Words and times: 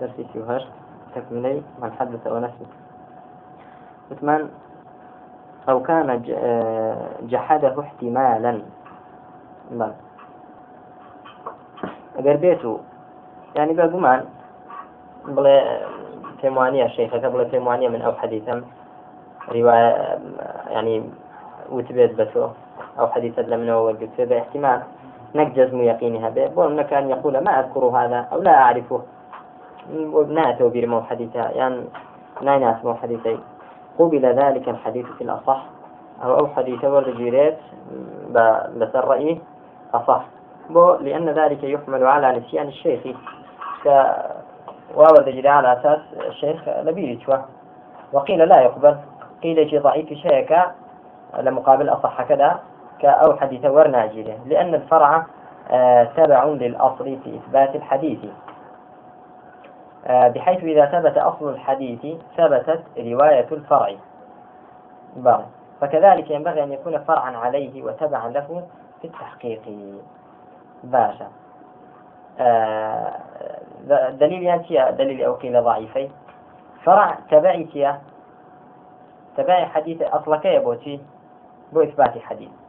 درسي 0.00 0.26
سيوهر 0.32 0.62
تكملي 1.14 1.62
من 1.82 1.92
حدث 1.92 2.26
ونسي 2.26 2.66
عثمان 4.12 4.48
أو 5.68 5.82
كان 5.82 6.22
جحده 7.28 7.74
احتمالا. 7.80 8.62
بل 9.70 9.92
ئەگەر 12.16 12.36
بێت 12.42 12.64
و 12.64 12.72
ینی 13.56 13.74
بە 13.78 13.86
گومان 13.92 14.20
بڵێ 15.36 15.58
پێم 16.38 16.54
وانە 16.58 16.88
شەیخەکە 16.96 17.28
من 17.94 18.00
ئەو 18.02 18.14
حەدیثم 18.20 18.58
ریواە 19.54 19.90
ینی 20.76 20.96
وتبێت 21.74 22.12
بە 22.18 22.24
أو 22.98 23.06
حديثا 23.06 23.42
لمنه 23.42 23.76
وقلت 23.76 24.20
باحتمال 24.20 24.80
نك 25.36 25.52
جزم 25.52 25.80
يقينها 25.80 26.28
به 26.28 26.46
بول 26.46 26.82
كان 26.82 27.10
يقول 27.10 27.38
ما 27.38 27.60
أذكر 27.60 27.84
هذا 27.84 28.28
أو 28.32 28.42
لا 28.42 28.54
أعرفه. 28.54 29.02
وبناته 29.96 30.68
برمو 30.68 31.02
حديثها 31.02 31.50
يعني 31.50 31.84
ناس 32.42 32.84
مو 32.84 32.94
حديثي 32.94 33.38
قبل 33.98 34.26
ذلك 34.26 34.68
الحديث 34.68 35.06
في 35.06 35.24
الأصح. 35.24 35.62
أو 36.24 36.38
أو 36.38 36.46
حديث 36.46 36.84
ورد 36.84 37.16
جيريت 37.16 37.58
بس 38.76 38.94
الرأي 38.94 39.40
أصح. 39.94 40.24
بو 40.70 40.94
لأن 40.94 41.28
ذلك 41.28 41.64
يحمل 41.64 42.06
على 42.06 42.38
نسيان 42.38 42.68
الشيخ. 42.68 43.16
وورد 44.96 45.46
على 45.46 45.72
أساس 45.72 46.00
الشيخ 46.26 46.68
لبيري 46.68 47.18
وقيل 48.12 48.48
لا 48.48 48.60
يقبل. 48.60 48.96
قيل 49.42 49.70
شي 49.70 49.78
ضعيف 49.78 50.12
شيء 50.12 50.60
لمقابل 51.40 51.88
أصح 51.88 52.22
كذا. 52.22 52.60
كأو 52.98 53.36
حديث 53.36 53.64
ورناجيله 53.64 54.38
لأن 54.46 54.74
الفرع 54.74 55.26
آه، 55.70 56.04
تبع 56.04 56.44
للأصل 56.44 57.04
في 57.24 57.36
إثبات 57.36 57.74
الحديث. 57.74 58.18
آه، 60.06 60.28
بحيث 60.28 60.64
إذا 60.64 60.86
ثبت 60.86 61.18
أصل 61.18 61.48
الحديث 61.48 62.20
ثبتت 62.36 62.82
رواية 62.98 63.46
الفرع. 63.52 63.92
بارك 65.16 65.46
فكذلك 65.80 66.30
ينبغي 66.30 66.62
أن 66.62 66.72
يكون 66.72 66.98
فرعا 66.98 67.36
عليه 67.36 67.82
وتبعا 67.82 68.28
له 68.28 68.62
في 69.00 69.06
التحقيق. 69.06 69.62
باشا. 70.84 71.28
آه 72.40 73.12
دليل 74.10 74.42
يعني 74.42 74.92
دليل 74.92 75.24
أو 75.24 75.34
قيل 75.34 75.62
ضعيفي. 75.62 76.08
فرع 76.84 77.18
تبعي 77.30 77.94
تبعي 79.36 79.66
حديث 79.66 80.02
أصلك 80.02 80.44
يا 80.44 80.58
بوتي 80.58 81.00
بو 81.72 81.82
إثبات 81.82 82.18
حديث. 82.18 82.65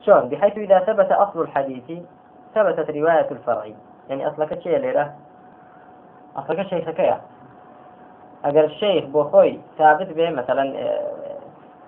شلون 0.00 0.28
بحيث 0.28 0.58
إذا 0.58 0.78
ثبت 0.78 1.12
أصل 1.12 1.40
الحديث 1.40 2.02
ثبتت 2.54 2.90
رواية 2.90 3.30
الفرع 3.30 3.64
يعني 4.08 4.28
أصلك 4.28 4.60
شيء 4.60 4.78
ليرة 4.78 5.14
أصلك 6.36 6.66
شيء 6.66 6.86
حكاية 6.86 7.20
أجر 8.44 8.64
الشيخ 8.64 9.04
بوخوي 9.04 9.60
ثابت 9.78 10.12
به 10.12 10.30
مثلا 10.30 10.64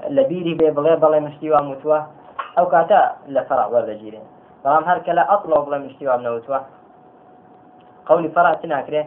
لبيري 0.08 0.54
به 0.54 0.70
بغير 0.70 0.96
بلا 0.96 1.20
مشتوى 1.20 1.62
متوى 1.62 2.06
أو 2.58 2.68
كاتا 2.68 3.16
لفرع 3.28 3.66
ولا 3.66 3.94
جيرين 3.94 4.22
بەڵام 4.64 4.84
هەر 4.88 4.98
کە 5.04 5.12
لە 5.18 5.24
ئەڵۆ 5.30 5.58
بڵێ 5.66 5.78
مشتیوام 5.86 6.20
نەوتوە 6.26 6.60
قولي 8.08 8.28
فرع 8.36 8.52
تناكره 8.54 9.04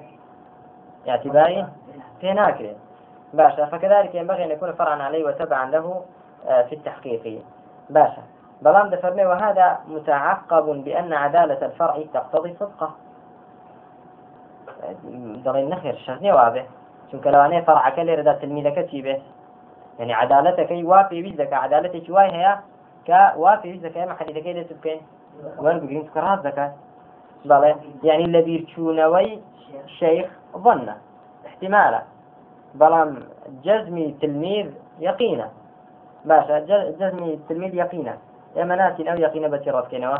اعتباري 1.09 1.65
في 2.19 2.33
ناكره 2.33 2.75
باشا 3.33 3.65
فكذلك 3.65 4.15
ينبغي 4.15 4.43
أن 4.45 4.51
يكون 4.51 4.71
فرعا 4.71 5.03
عليه 5.07 5.23
وتبعا 5.25 5.65
له 5.71 5.85
آه، 6.47 6.61
في 6.61 6.75
التحقيق 6.75 7.43
باشا. 7.89 8.23
بلام 8.64 8.88
دفرمي 8.89 9.25
وهذا 9.25 9.67
متعقب 9.88 10.66
بأن 10.86 11.14
عدالة 11.14 11.66
الفرع 11.66 11.95
تقتضي 12.14 12.53
صدقه. 12.59 12.89
دڵێن 15.45 15.67
نەخێر 15.73 15.95
شەرنێ 16.06 16.31
وابێ 16.38 16.64
چونکە 17.09 17.30
لەوانەیە 17.34 17.66
فەرعەکە 17.67 18.02
لێرەدا 18.08 18.34
تلمیدەکە 18.41 18.84
چی 18.89 19.00
بێ؟ 19.06 19.16
یعنی 20.00 20.14
عدالەتەکەی 20.23 20.84
وا 20.91 21.00
پێویست 21.11 21.38
دەکە 21.41 21.58
عدالەتێکی 21.66 22.11
وای 22.16 22.29
هەیە 22.38 22.53
کە 23.07 23.19
وا 23.41 23.53
پێویست 23.62 23.84
دەکە 23.88 24.00
ئەمە 24.02 24.16
حەدیدەکەی 24.19 24.53
لێت 24.57 24.72
بکەین. 24.78 25.02
وەربگرین 25.63 26.06
کە 26.13 26.19
ڕاست 26.25 26.44
دەکات. 26.47 26.72
بەڵێ 27.50 27.72
یعنی 28.07 28.28
لە 28.35 28.41
بیرچوونەوەی 28.47 29.31
شەیخ 30.00 30.29
ظنە. 30.63 30.96
احتمالە 31.47 32.02
بەڵام 32.79 33.12
جەزمی 33.66 34.07
تلميذ 34.22 34.68
يقينا 35.07 35.47
باشا 36.29 36.57
جزمي 37.00 37.34
التلميذ 37.34 37.73
يقينا 37.84 38.16
ئێمە 38.56 38.75
ناسین 38.81 39.08
ئەو 39.08 39.18
یقینە 39.25 39.50
بەچی 39.53 39.72
ڕاستکەینەوە 39.75 40.19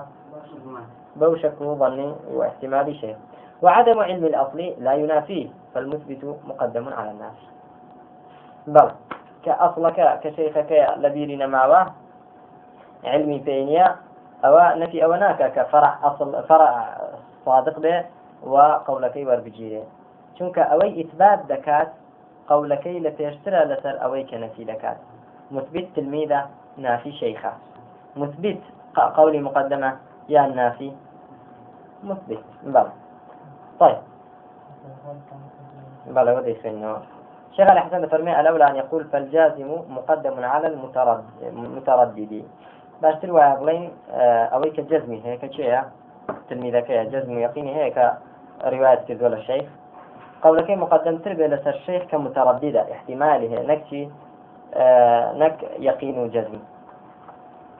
بەو 1.20 1.36
شك 1.36 1.60
ظني 1.60 2.10
واحتمال 2.38 2.96
شيء. 2.96 3.16
وعدم 3.62 4.00
علم 4.00 4.24
الأصل 4.26 4.60
لا 4.86 4.94
ينافيه 4.94 5.48
فالمثبت 5.74 6.22
مقدم 6.48 6.86
على 6.94 7.12
الناس. 7.12 7.38
بل 8.68 8.92
كأصلك 9.46 10.20
كشيخك 10.24 10.72
لبيرنا 10.98 11.48
معه 11.48 11.94
علمي 13.04 13.38
بينيا 13.40 13.96
أو 14.46 14.80
نفي 14.80 15.04
أو 15.06 15.14
ناكا 15.14 15.48
كفرع 15.48 16.00
أصل 16.04 16.44
فرع 16.44 16.98
صادق 17.46 17.80
به 17.80 18.06
وقولكي 18.44 19.26
وربجيره 19.26 19.84
چونك 20.40 20.58
أوي 20.60 21.02
إثبات 21.02 21.40
دكات 21.50 21.90
قولكي 22.48 23.00
لتيشترى 23.00 23.60
لسر 23.66 24.04
أوي 24.04 24.24
كنفي 24.24 24.64
دكات. 24.64 24.98
مثبت 25.52 25.88
تلميذة 25.96 26.42
نافي 26.78 27.12
شيخة. 27.12 27.54
مثبت. 28.16 28.62
قولي 28.96 29.40
مقدمة. 29.40 29.98
يا 30.30 30.46
النافي 30.46 30.92
مثبت. 32.04 32.44
بلى. 32.64 32.92
طيب. 33.80 33.98
بلى 36.08 36.32
ودي 36.32 36.54
فينه 36.54 36.98
شيخ 37.52 37.70
الحسن 37.70 38.08
فرمي 38.08 38.40
الأولى 38.40 38.70
أن 38.70 38.76
يقول 38.76 39.04
فالجازم 39.04 39.70
مقدم 39.90 40.44
على 40.44 40.68
المتردد. 40.68 41.24
متردد 41.54 42.44
باش 43.02 43.16
تروى 43.16 43.56
بلين 43.62 43.92
آه، 44.12 44.46
أويك 44.46 44.80
جزمي 44.80 45.22
هيك 45.26 45.52
شيء 45.52 45.82
تلميذك 46.50 46.92
جزم 46.92 47.40
يقيني 47.40 47.76
هيك 47.76 48.14
رواية 48.66 48.96
كذول 48.96 49.34
الشيخ 49.34 49.66
قولك 50.42 50.70
مقدم 50.70 51.18
تربية 51.18 51.48
لسر 51.48 51.70
الشيخ 51.70 52.04
كمترددة 52.04 52.92
احتماله 52.92 53.62
نكشي 53.74 54.10
آه، 54.74 55.34
نك 55.34 55.64
يقين 55.80 56.30
جزمي. 56.30 56.60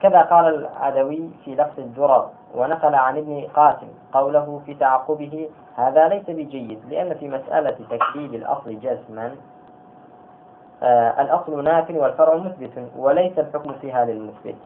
كذا 0.00 0.22
قال 0.22 0.54
العدوي 0.54 1.30
في 1.44 1.54
لفظ 1.54 1.78
الدرر 1.78 2.30
ونقل 2.54 2.94
عن 2.94 3.16
ابن 3.18 3.46
قاسم 3.54 3.88
قوله 4.12 4.60
في 4.66 4.74
تعقبه 4.74 5.48
هذا 5.76 6.08
ليس 6.08 6.30
بجيد 6.30 6.80
لأن 6.88 7.14
في 7.14 7.28
مسألة 7.28 7.70
تكذيب 7.90 8.34
الأصل 8.34 8.80
جزما 8.80 9.34
آه 10.82 11.22
الأصل 11.22 11.64
ناف 11.64 11.90
والفرع 11.90 12.34
مثبت 12.34 12.88
وليس 12.96 13.38
الحكم 13.38 13.72
فيها 13.72 14.04
للمثبت. 14.04 14.56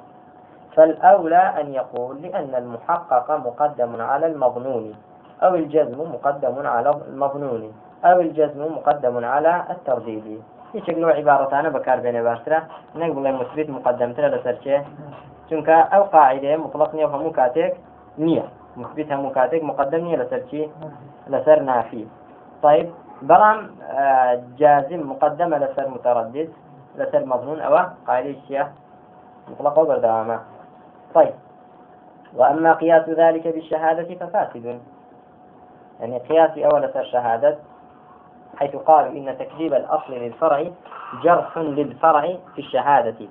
فالأولى 0.77 1.61
أن 1.61 1.75
يقول 1.75 2.23
لأن 2.23 2.55
المحقق 2.55 3.31
مقدم 3.31 4.01
على 4.01 4.27
المظنون 4.27 4.95
أو 5.43 5.55
الجزم 5.55 6.01
مقدم 6.01 6.67
على 6.67 6.91
المظنون 7.09 7.73
أو 8.05 8.21
الجزم 8.21 8.63
مقدم 8.75 9.25
على 9.25 9.65
الترديد. 9.71 10.43
هیچ 10.75 10.87
نوع 11.03 11.13
عبارەتانە 11.21 11.69
بەکاربێنێ 11.77 12.23
باشترە 12.29 12.59
نەک 13.01 13.11
بڵێ 13.17 13.31
مثبت 13.41 13.69
مقدمترە 13.77 14.29
لەسەر 14.35 14.57
چێ 14.65 14.77
چونکە 15.49 15.77
ئەو 15.93 16.03
قاعدەیە 16.15 16.57
مطلق 16.65 16.91
نییە 16.97 17.09
هەموو 17.15 17.37
کاتێک 17.41 17.73
نییە. 18.27 18.45
مثبت 18.81 19.09
هەموو 19.15 19.35
کاتێک 19.39 19.63
مقدم 19.71 20.03
نییە 20.07 20.19
لەسەر 20.23 20.43
چی؟ 20.51 20.63
لەسەر 21.33 21.59
نافی. 21.69 22.05
طيب 22.63 22.89
بەڵام 23.29 23.59
جازم 24.61 25.01
مقدمة 25.13 25.57
لسر 25.59 25.87
متردد 25.89 26.49
لسر 26.99 27.25
مظنون 27.25 27.61
أو 27.61 27.75
قاعدة 28.07 28.35
شيء 28.49 28.65
مطلقة 29.51 29.85
بردوامة 29.85 30.39
طيب 31.15 31.35
وأما 32.37 32.73
قياس 32.73 33.09
ذلك 33.09 33.49
بالشهادة 33.49 34.15
ففاسد. 34.15 34.81
يعني 36.01 36.19
قياس 36.19 36.59
أول 36.59 36.91
شهادة. 37.13 37.57
حيث 38.59 38.77
قالوا 38.77 39.13
إن 39.13 39.39
تكذيب 39.39 39.75
الأصل 39.75 40.13
للفرع 40.13 40.65
جرح 41.23 41.59
للفرع 41.59 42.37
في 42.55 42.59
الشهادة. 42.59 43.27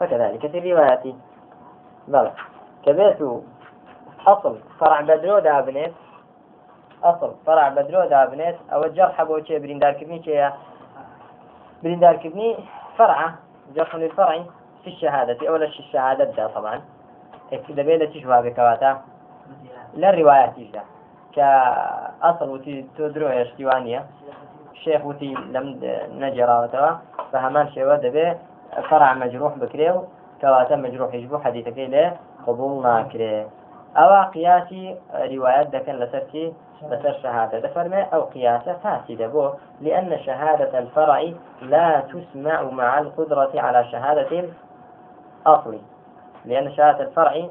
فكذلك 0.00 0.46
في 0.46 0.58
الرواية. 0.58 1.14
بلى. 2.08 2.32
كبيت 2.86 3.18
أصل 4.26 4.58
فرع 4.80 5.00
بدرو 5.00 5.38
دابنيت 5.38 5.92
أصل 7.04 7.34
فرع 7.46 7.68
بدرو 7.68 8.04
دابنيت 8.04 8.56
أو 8.72 8.84
الجرح 8.84 9.22
بريندار 9.22 9.92
كبني 9.92 10.22
شيء 10.22 10.50
بريندار 11.82 12.16
كبني 12.16 12.56
فرع. 12.98 13.34
جرح 13.74 13.96
للفرع 13.96 14.44
في 14.84 14.90
الشهادة. 14.90 15.48
أولا 15.48 15.66
الشهادة 15.66 16.24
دا 16.24 16.46
طبعا. 16.46 16.82
إذا 17.52 17.82
بيلا 17.82 18.06
تشبه 18.06 18.40
بكواتا 18.40 19.00
لا 19.94 20.10
الروايات 20.10 20.54
كأصل 21.32 22.48
وتي 22.48 22.86
تدرو 22.98 23.28
يشتوانية 23.28 24.06
الشيخ 24.82 25.06
وتي 25.06 25.34
لم 25.34 25.80
نجراوتوا 26.12 26.90
فهمان 27.32 27.68
شيء 27.70 27.94
دبي 27.94 28.34
فرع 28.90 29.14
مجروح 29.14 29.58
بكريو 29.58 30.04
كواتا 30.40 30.76
مجروح 30.76 31.14
يجبو 31.14 31.38
حديثك 31.38 31.78
له 31.78 32.16
قبول 32.46 32.82
ناكري. 32.82 33.46
أو 33.96 34.30
قياسي 34.30 34.96
روايات 35.14 35.66
دكن 35.66 35.92
لسرتي 35.92 36.52
لسر 36.82 37.12
شهادة 37.22 37.58
دفرمي 37.58 38.02
أو 38.02 38.22
قياسة 38.22 38.72
فاسدة 38.72 39.26
بو 39.26 39.50
لأن 39.80 40.18
شهادة 40.18 40.78
الفرع 40.78 41.32
لا 41.62 42.00
تسمع 42.00 42.62
مع 42.62 42.98
القدرة 42.98 43.52
على 43.54 43.84
شهادة 43.84 44.44
الأصل. 45.46 45.78
لأن 46.44 46.72
شهادة 46.72 47.04
الفرع 47.04 47.46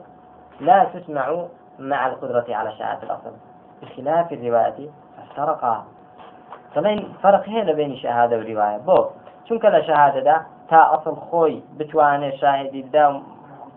لا 0.59 0.83
تسمع 0.93 1.45
مع 1.79 2.07
القدرة 2.07 2.45
على 2.49 2.71
شهادة 2.71 3.03
الأصل. 3.03 3.33
بخلاف 3.81 4.33
الرواية 4.33 4.89
افترقا 6.71 6.81
طبعا 6.81 7.13
فرق 7.23 7.49
هنا 7.49 7.73
بين 7.73 7.95
شهادة 7.95 8.37
ورواية 8.37 8.77
بو 8.77 9.05
چونکە 9.49 9.67
لە 9.75 9.81
شەهادەدا 9.87 10.35
تا 10.69 10.79
ئەسڵ 10.91 11.15
خۆی 11.27 11.61
بتوانێت 11.79 12.35
شاهدی 12.41 12.83
دا 12.83 13.21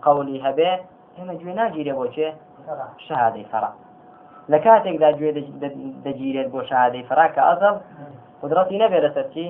قولی 0.01 0.43
هەبێ 0.45 0.71
ئێمە 1.17 1.33
گوێ 1.41 1.53
ناگیرێ 1.59 1.93
بۆ 1.99 2.05
چێ؟ 2.15 2.29
شهادەی 3.07 3.45
فەرا 3.51 3.71
لە 4.51 4.57
کاتێکدا 4.65 5.09
گوێ 5.19 5.31
دەگیرێت 6.05 6.47
بۆ 6.53 6.61
شهادەی 6.69 7.03
فەرا 7.09 7.27
کە 7.35 7.41
ئەزڵ 7.47 7.75
قدرەتی 8.41 8.77
نەبێت 8.83 9.01
لەسەر 9.05 9.27
چی؟ 9.33 9.45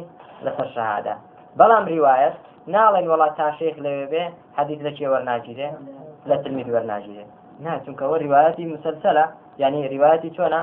لەسەر 0.46 0.68
شەهادە. 0.76 1.16
بەڵام 1.60 1.86
ریواەت 1.94 2.36
ناڵێن 2.74 3.06
وڵات 3.12 3.34
تا 3.40 3.48
شێخ 3.60 3.76
لەوێ 3.86 4.06
بێ 4.14 4.24
حەدیث 4.58 4.80
لە 4.86 4.92
چێ 4.98 5.08
وەرناگیرێ؟ 5.14 5.70
لە 6.30 6.36
تلمید 6.44 6.68
وەرناگیرێ. 6.76 7.26
نا 7.66 7.74
چونکەوە 7.86 8.16
ریواەتی 8.26 8.66
مسلسلە 8.74 9.26
یعنی 9.62 9.80
ریواەتی 9.94 10.30
چۆنە؟ 10.38 10.62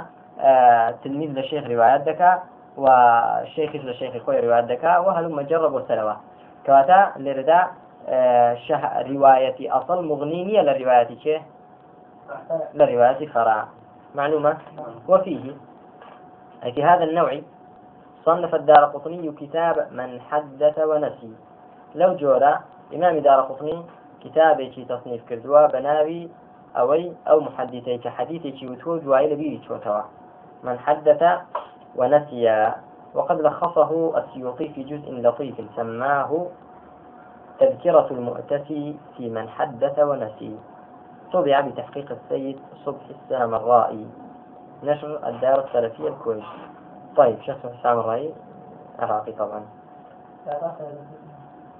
تلمید 1.02 1.30
لە 1.38 1.42
شێخ 1.50 1.64
ریواەت 1.72 2.02
دەکات 2.08 2.40
وشيخ 2.76 3.76
لشيخ 3.76 4.24
خوي 4.24 4.40
رواية 4.40 4.60
دكا 4.60 4.98
وهل 4.98 5.32
مجرب 5.32 5.72
وسلوة 5.72 6.16
كواتا 6.66 7.12
لردا 7.16 7.66
آه، 8.08 8.54
شه 8.54 9.02
رواية 9.02 9.76
أصل 9.78 10.04
مغنينية 10.04 10.60
للرواية 10.60 11.18
شيء 11.22 11.42
لرواية 12.74 13.28
فرع 13.28 13.66
معلومة؟ 14.14 14.56
وفيه. 15.08 15.52
في 16.74 16.84
هذا 16.84 17.04
النوع 17.04 17.40
صنف 18.24 18.54
الدار 18.54 18.84
قطني 18.84 19.32
كتاب 19.32 19.88
من 19.92 20.20
حدث 20.20 20.78
ونسي. 20.78 21.32
لو 21.94 22.16
جورا 22.16 22.60
إمام 22.94 23.18
دار 23.18 23.40
قطني 23.40 23.82
كتابي 24.24 24.86
تصنيف 24.88 25.28
كردوا 25.28 25.66
بناوي 25.66 26.28
أوي 26.76 27.12
أو 27.28 27.40
محدثي 27.40 27.98
كحديثي 27.98 28.68
وتو 28.68 28.98
جوائل 28.98 29.36
بيري 29.36 29.60
من 30.62 30.78
حدث 30.78 31.22
ونسي 31.96 32.72
وقد 33.14 33.40
لخصه 33.40 34.18
السيوطي 34.18 34.68
في 34.68 34.82
جزء 34.82 35.12
لطيف 35.12 35.60
سماه 35.76 36.46
تذكرة 37.60 38.06
المؤتسي 38.10 38.96
في 39.16 39.30
من 39.30 39.48
حدث 39.48 39.98
ونسي. 39.98 40.58
طبع 41.32 41.60
بتحقيق 41.60 42.12
السيد 42.12 42.60
صبح 42.84 43.02
السامرائي 43.10 44.06
نشر 44.82 45.28
الدار 45.28 45.64
السلفية 45.64 46.08
الكويت. 46.08 46.44
طيب 47.16 47.42
شخص 47.42 47.64
السامرائي 47.64 48.34
عراقي 48.98 49.32
طبعا. 49.32 49.62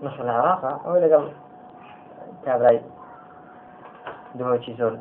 نشر 0.03 0.25
العراق؟ 0.25 0.87
أو 0.87 0.97
إذا 0.97 1.17
قبل. 1.17 1.32
كابراي 2.44 2.82
دموشي 4.35 4.75
زور 4.75 4.99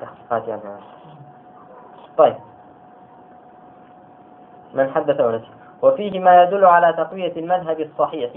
تحقيقات 0.00 0.48
يعني. 0.48 0.62
طيب. 2.16 2.36
من 4.74 4.90
حدث 4.90 5.20
ونسي 5.20 5.50
وفيه 5.82 6.20
ما 6.20 6.42
يدل 6.42 6.64
على 6.64 6.92
تقوية 6.92 7.32
المذهب 7.36 7.80
الصحيح 7.80 8.30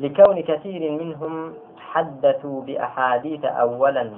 لكون 0.00 0.40
كثير 0.42 0.92
منهم 0.92 1.54
حدثوا 1.78 2.62
بأحاديث 2.62 3.44
أولا 3.44 4.10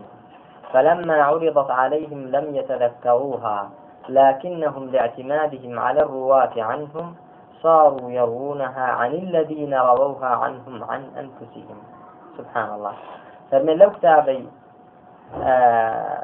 فلما 0.73 1.23
عرضت 1.23 1.71
عليهم 1.71 2.27
لم 2.29 2.57
يتذكروها 2.57 3.71
لكنهم 4.09 4.91
لاعتمادهم 4.91 5.79
على 5.79 6.01
الرواة 6.03 6.51
عنهم 6.57 7.15
صاروا 7.63 8.11
يروونها 8.11 8.83
عن 8.83 9.11
الذين 9.11 9.75
رووها 9.75 10.27
عنهم 10.27 10.85
عن 10.85 11.03
أنفسهم. 11.19 11.79
سبحان 12.39 12.75
الله. 12.75 12.93
فمن 13.51 13.79
لو 13.79 13.91
كتابي 13.91 14.49
آه 15.43 16.23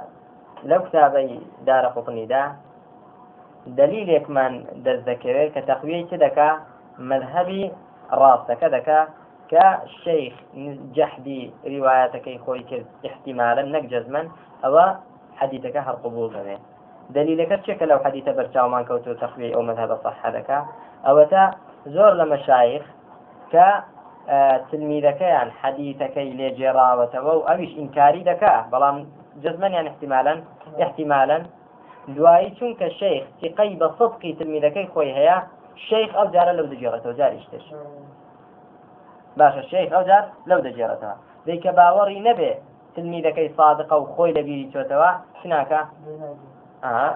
لو 0.65 0.83
كتابي 0.83 1.41
دار 1.67 1.87
قطني 1.87 2.27
ده 2.27 2.53
دلیلێکمان 3.81 4.53
دەست 4.85 5.05
دەکەوێت 5.11 5.51
کە 5.55 5.61
تەقویەی 5.71 6.07
چ 6.11 6.13
دەکا؟ 6.25 6.51
مذهبی 7.11 7.63
ڕاستەکە 8.21 8.69
دەکا 8.77 9.01
کە 9.51 9.67
شەیخ 10.03 10.35
جەحدی 10.97 11.43
ریواەتەکەی 11.73 12.39
خۆی 12.45 12.63
کرد 12.71 12.87
احتیمالە 13.09 13.63
نەک 13.75 13.85
جەزمن 13.93 14.27
ئەوە 14.65 14.87
حەدیتەکە 15.39 15.81
هەر 15.87 15.97
قبول 16.05 16.29
دەوێت 16.37 16.63
دلیلەکە 17.17 17.57
چێکە 17.65 17.87
لەو 17.91 18.01
حەدیتە 18.05 18.33
بەرچاومان 18.39 18.85
کەوتو 18.89 19.19
تەخوی 19.23 19.55
ئەو 19.55 19.63
مذهبە 19.69 19.97
صح 20.05 20.21
دەکا؟ 20.37 20.59
ئەوە 21.07 21.25
تا 21.33 21.43
زۆر 21.95 22.12
لە 22.21 22.25
مەشایخ 22.33 22.85
کە 23.53 23.69
تلمیدەکەیان 24.71 25.49
حەدیتەکەی 25.61 26.31
لێ 26.39 26.49
جێراوەتەوە 26.59 27.33
و 27.37 27.47
ئەویش 27.49 27.73
ئینکاری 27.79 28.23
دەکا 28.31 28.55
بەڵام 28.73 28.97
جزمەنیان 29.45 29.87
احتیمالا 29.91 30.35
احتیمالا 30.85 31.39
دوایی 32.14 32.50
چونکە 32.58 32.88
شەیخ 33.00 33.25
تقەی 33.41 33.79
بە 33.81 33.88
سەدقی 33.99 34.37
تلمیدەکەی 34.38 34.87
خۆی 34.94 35.14
هەیە 35.19 35.38
شەیخ 35.88 36.11
ئەو 36.19 36.26
جارە 36.35 36.53
لەو 36.58 36.67
دەجێڕێتەوە 36.73 37.14
جاریشتش 37.20 37.64
باشە 39.38 39.62
شەیخ 39.70 39.91
ئەو 39.93 40.03
جار 40.08 40.25
لەو 40.50 40.61
دەجێڕێتەوە. 40.67 41.17
دیکە 41.47 41.70
باوەڕی 41.79 42.20
نەبێ 42.29 42.53
تلمیدەکەی 42.94 43.49
صادقە 43.56 43.97
و 43.99 44.06
خۆی 44.14 44.32
لەبیری 44.37 44.70
چۆتەوە 44.73 45.11
چناکە؟ 45.38 45.81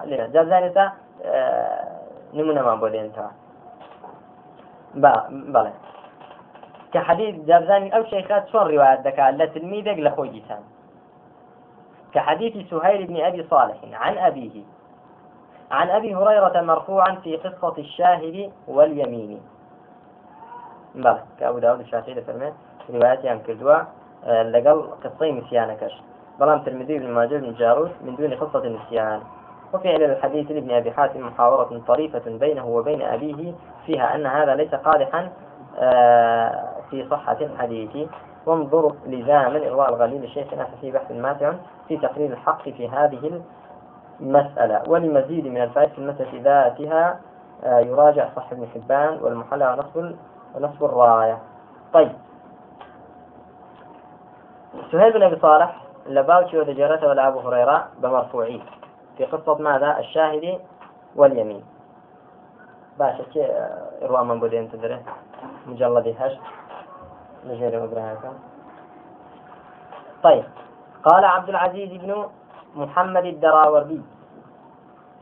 لێ 0.09 0.17
جازانێتە 0.35 0.85
نمونەمان 2.37 2.77
بۆ 2.81 2.87
دێنتەوە 2.93 3.31
بەڵێ 5.53 5.73
کە 6.93 6.99
حەدیث 7.07 7.35
جابزانی 7.49 7.93
ئەو 7.93 8.03
شەیخات 8.11 8.43
چۆن 8.51 8.65
ڕیوایەت 8.71 9.01
دەکات 9.07 9.33
لە 9.39 9.45
تلمیدێک 9.53 9.97
لە 10.05 10.11
خۆی 10.15 10.31
دیسان 10.35 10.63
كحديث 12.13 12.53
سهيل 12.69 13.07
بن 13.07 13.17
أبي 13.29 13.43
صالح 13.43 13.77
عن 13.93 14.17
أبيه 14.17 14.55
عن 15.71 15.89
أبي 15.89 16.15
هريرة 16.15 16.61
مرفوعا 16.61 17.15
في 17.15 17.37
قصة 17.37 17.73
الشاهد 17.77 18.51
واليمين. 18.67 19.41
بلى 20.95 21.23
كأبو 21.39 21.59
داود 21.59 21.79
الشافعي 21.79 22.13
لفرمه 22.13 22.53
رواياتي 22.89 23.29
عن 23.29 23.39
كردوا 23.39 23.81
آه، 24.25 24.43
لقل 24.43 24.89
قصي 25.03 25.31
نسيانكش 25.31 25.93
بلام 26.39 26.59
ترمذي 26.59 26.99
بن 26.99 27.11
ماجه 27.11 27.37
بن 27.37 27.53
جاروس 27.53 27.89
من 28.05 28.15
دون 28.15 28.33
قصة 28.33 28.63
النسيان. 28.63 29.21
وفي 29.73 29.89
علل 29.89 30.03
الحديث 30.03 30.51
لابن 30.51 30.71
أبي 30.71 30.91
حاتم 30.91 31.27
محاورة 31.27 31.81
طريفة 31.87 32.21
بينه 32.25 32.67
وبين 32.67 33.01
أبيه 33.01 33.53
فيها 33.85 34.15
أن 34.15 34.25
هذا 34.25 34.55
ليس 34.55 34.75
قادحا 34.75 35.29
آه، 35.79 36.69
في 36.89 37.07
صحة 37.09 37.37
الحديث. 37.41 38.07
وانظروا 38.45 38.91
لزاما 39.05 39.67
إرواء 39.67 39.89
الغليل 39.89 40.23
الشيخ 40.23 40.47
في 40.81 40.91
بحث 40.91 41.11
ماتع 41.11 41.53
في 41.87 41.97
تقرير 41.97 42.31
الحق 42.31 42.69
في 42.69 42.89
هذه 42.89 43.41
مسألة. 44.21 44.83
ولمزيد 44.87 45.47
من 45.47 45.61
الفائدة 45.61 45.91
في 45.91 45.97
المسألة 45.97 46.41
ذاتها 46.41 47.19
آه، 47.63 47.79
يراجع 47.79 48.29
صح 48.35 48.51
ابن 48.51 48.67
حبان 48.67 49.19
والمحلى 49.21 49.67
ونصب 49.67 50.15
ونصب 50.55 50.83
الراية. 50.83 51.37
طيب. 51.93 52.11
سهيل 54.91 55.13
بن 55.13 55.23
أبي 55.23 55.39
صالح 55.41 55.83
لباوتي 56.07 56.57
ودجارته 56.57 57.07
ولا 57.07 57.27
أبو 57.27 57.39
هريرة 57.39 57.87
بمرفوعي. 57.97 58.61
في 59.17 59.25
قصة 59.25 59.55
ماذا؟ 59.55 59.99
الشاهد 59.99 60.59
واليمين. 61.15 61.63
باشا 62.99 63.23
كي 63.23 63.45
آه، 63.45 64.05
إرواء 64.05 64.23
من 64.23 64.39
بدين 64.39 64.71
تدري؟ 64.71 64.99
مجلد 65.67 66.15
هشت. 66.19 66.39
نجيري 67.47 67.83
إبراهيم. 67.83 68.17
طيب. 70.23 70.43
قال 71.03 71.25
عبد 71.25 71.49
العزيز 71.49 72.01
بن 72.01 72.25
محمد 72.75 73.25
الدراوردي. 73.25 74.01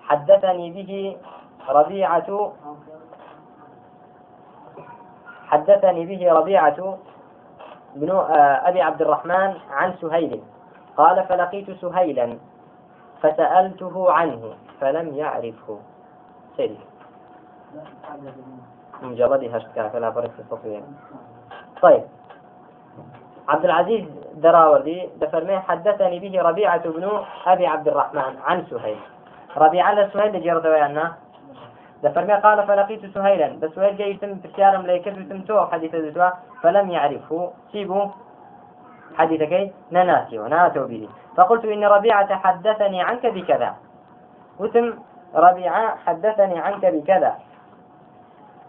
حدثني 0.01 0.71
به 0.71 1.17
ربيعة 1.69 2.53
حدثني 5.47 6.05
به 6.05 6.33
ربيعة 6.33 6.97
بن 7.95 8.09
آه، 8.09 8.69
أبي 8.69 8.81
عبد 8.81 9.01
الرحمن 9.01 9.53
عن 9.71 9.93
سهيل. 10.01 10.41
قال 10.97 11.23
فلقيت 11.23 11.71
سهيلا 11.71 12.37
فسألته 13.21 14.11
عنه 14.11 14.53
فلم 14.81 15.15
يعرفه. 15.15 15.79
سيد 16.57 16.77
مجرد 19.01 19.43
هشتكا 19.43 19.89
فلا 19.89 20.11
فرق 20.11 20.31
في 20.31 20.39
التصوير. 20.39 20.83
طيب. 21.81 22.03
عبد 23.49 23.65
العزيز 23.65 24.05
دراوردي 24.41 25.09
دفرمي 25.21 25.59
حدثني 25.59 26.19
به 26.19 26.41
ربيعة 26.41 26.89
بن 26.89 27.03
أبي 27.45 27.67
عبد 27.67 27.87
الرحمن 27.87 28.33
عن 28.45 28.65
سهيل. 28.69 28.99
ربيعة 29.57 29.93
لسهيل 29.93 30.43
جرد 30.43 30.67
ويانا 30.67 31.13
دفرمي 32.03 32.33
قال 32.33 32.67
فلقيت 32.67 33.05
سهيلا 33.15 33.59
بس 33.59 33.69
سهيل 33.75 33.97
جاي 33.97 34.11
يتم 34.11 34.39
بسيارة 34.43 34.77
ملائكة 34.77 35.09
يتم 35.09 35.67
حديث 35.71 35.95
الزتوى 35.95 36.33
فلم 36.61 36.89
يعرفه. 36.89 37.51
سيبوا 37.71 38.05
حديثك 39.17 39.73
نناسي 39.91 40.39
وناتوا 40.39 40.87
به. 40.87 41.09
فقلت 41.37 41.65
إن 41.65 41.83
ربيعة 41.83 42.35
حدثني 42.35 43.01
عنك 43.01 43.25
بكذا. 43.25 43.75
وتم 44.59 44.93
ربيعة 45.35 45.95
حدثني 46.05 46.59
عنك 46.59 46.85
بكذا. 46.85 47.35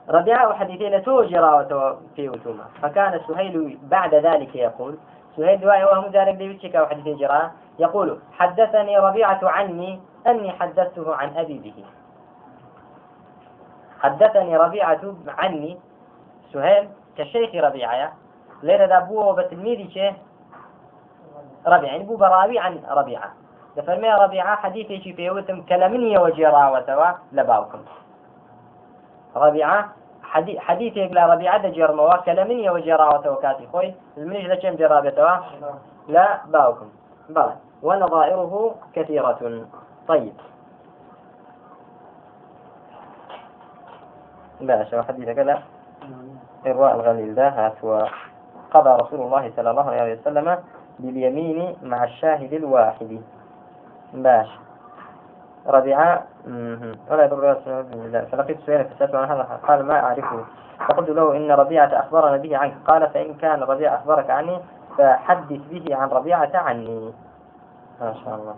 ربيعة 0.09 0.49
وحديثي 0.49 0.91
لتو 0.91 1.23
جراوة 1.23 1.99
في 2.17 2.29
وتوما. 2.29 2.65
فكان 2.83 3.21
سهيل 3.29 3.79
بعد 3.83 4.15
ذلك 4.15 4.57
يقول 4.57 4.99
سهيل 5.41 5.61
دواء 5.61 5.85
وهم 5.85 6.13
ذلك 6.13 6.35
ديوتشك 6.35 6.75
وحديثي 6.75 7.15
جراء 7.15 7.51
يقول 7.79 8.19
حدثني 8.33 8.99
ربيعة 8.99 9.41
عني 9.43 10.01
أني 10.27 10.53
حدثته 10.53 11.15
عن 11.15 11.37
أبي 11.37 11.59
به. 11.59 11.85
حدثني 14.01 14.57
ربيعة 14.57 15.01
عني 15.29 15.79
سهيل 16.53 16.89
كشيخ 17.17 17.65
ربيعة 17.65 18.13
ليرة 18.63 18.87
دابوه 18.87 19.35
بتلميذي 19.35 19.91
شيء 19.91 20.15
ربيعة 21.67 21.93
يعني 21.93 22.05
بو 22.05 22.17
براوي 22.17 22.59
عن 22.59 22.85
ربيعة. 22.91 23.33
دفرمي 23.77 24.13
ربيعة 24.13 24.57
حديثي 24.57 25.01
شي 25.01 25.13
في 25.13 25.31
وتم 25.31 25.63
كلمني 25.63 26.19
وجراوة 26.19 27.19
لباوكم. 27.33 27.81
ربيعة 29.37 29.89
حديث 30.59 30.97
لا 30.97 31.27
ربيعة 31.27 31.69
جير 31.69 31.93
موا 31.93 32.17
كلمني 32.17 32.71
وجراوة 32.71 33.33
وكاتي. 33.33 33.67
خوي 33.73 33.95
المنيش 34.17 34.47
لكم 34.47 34.77
جرابته 34.77 35.41
لا 36.09 36.41
باوكم. 36.47 36.89
بلى 37.29 37.57
ونظائره 37.83 38.75
كثيرة. 38.95 39.67
طيب. 40.09 40.33
باشا 44.61 45.03
حديث 45.03 45.29
كذا 45.29 45.63
إرواء 46.67 46.95
الغليل 46.95 47.35
ده 47.35 47.49
هات 47.49 48.07
قضى 48.71 49.03
رسول 49.03 49.21
الله 49.21 49.53
صلى 49.57 49.71
الله 49.71 49.91
عليه 49.91 50.21
وسلم 50.21 50.59
باليمين 50.99 51.77
مع 51.83 52.05
الشاهد 52.05 52.53
الواحد. 52.53 53.21
باش. 54.15 54.49
ربيعة 55.67 56.25
ولا 57.11 57.25
يضر 57.25 57.55
فلقيت 58.33 58.61
سؤالا 58.61 58.85
فسألت 58.85 59.15
عن 59.15 59.29
هذا 59.29 59.61
قال 59.69 59.87
ما 59.87 60.01
أعرفه. 60.01 60.45
فقلت 60.89 61.09
له 61.09 61.37
إن 61.37 61.51
ربيعة 61.51 61.87
أخبرنا 61.87 62.37
به 62.37 62.57
عنك. 62.57 62.75
قال 62.87 63.11
فإن 63.11 63.35
كان 63.35 63.63
ربيعة 63.63 63.95
أخبرك 63.95 64.31
عني 64.31 64.61
فحدث 64.99 65.61
به 65.71 65.97
عن 65.97 66.09
ربيعة 66.09 66.51
عني. 66.55 67.13
ما 68.01 68.15
شاء 68.25 68.35
الله. 68.35 68.55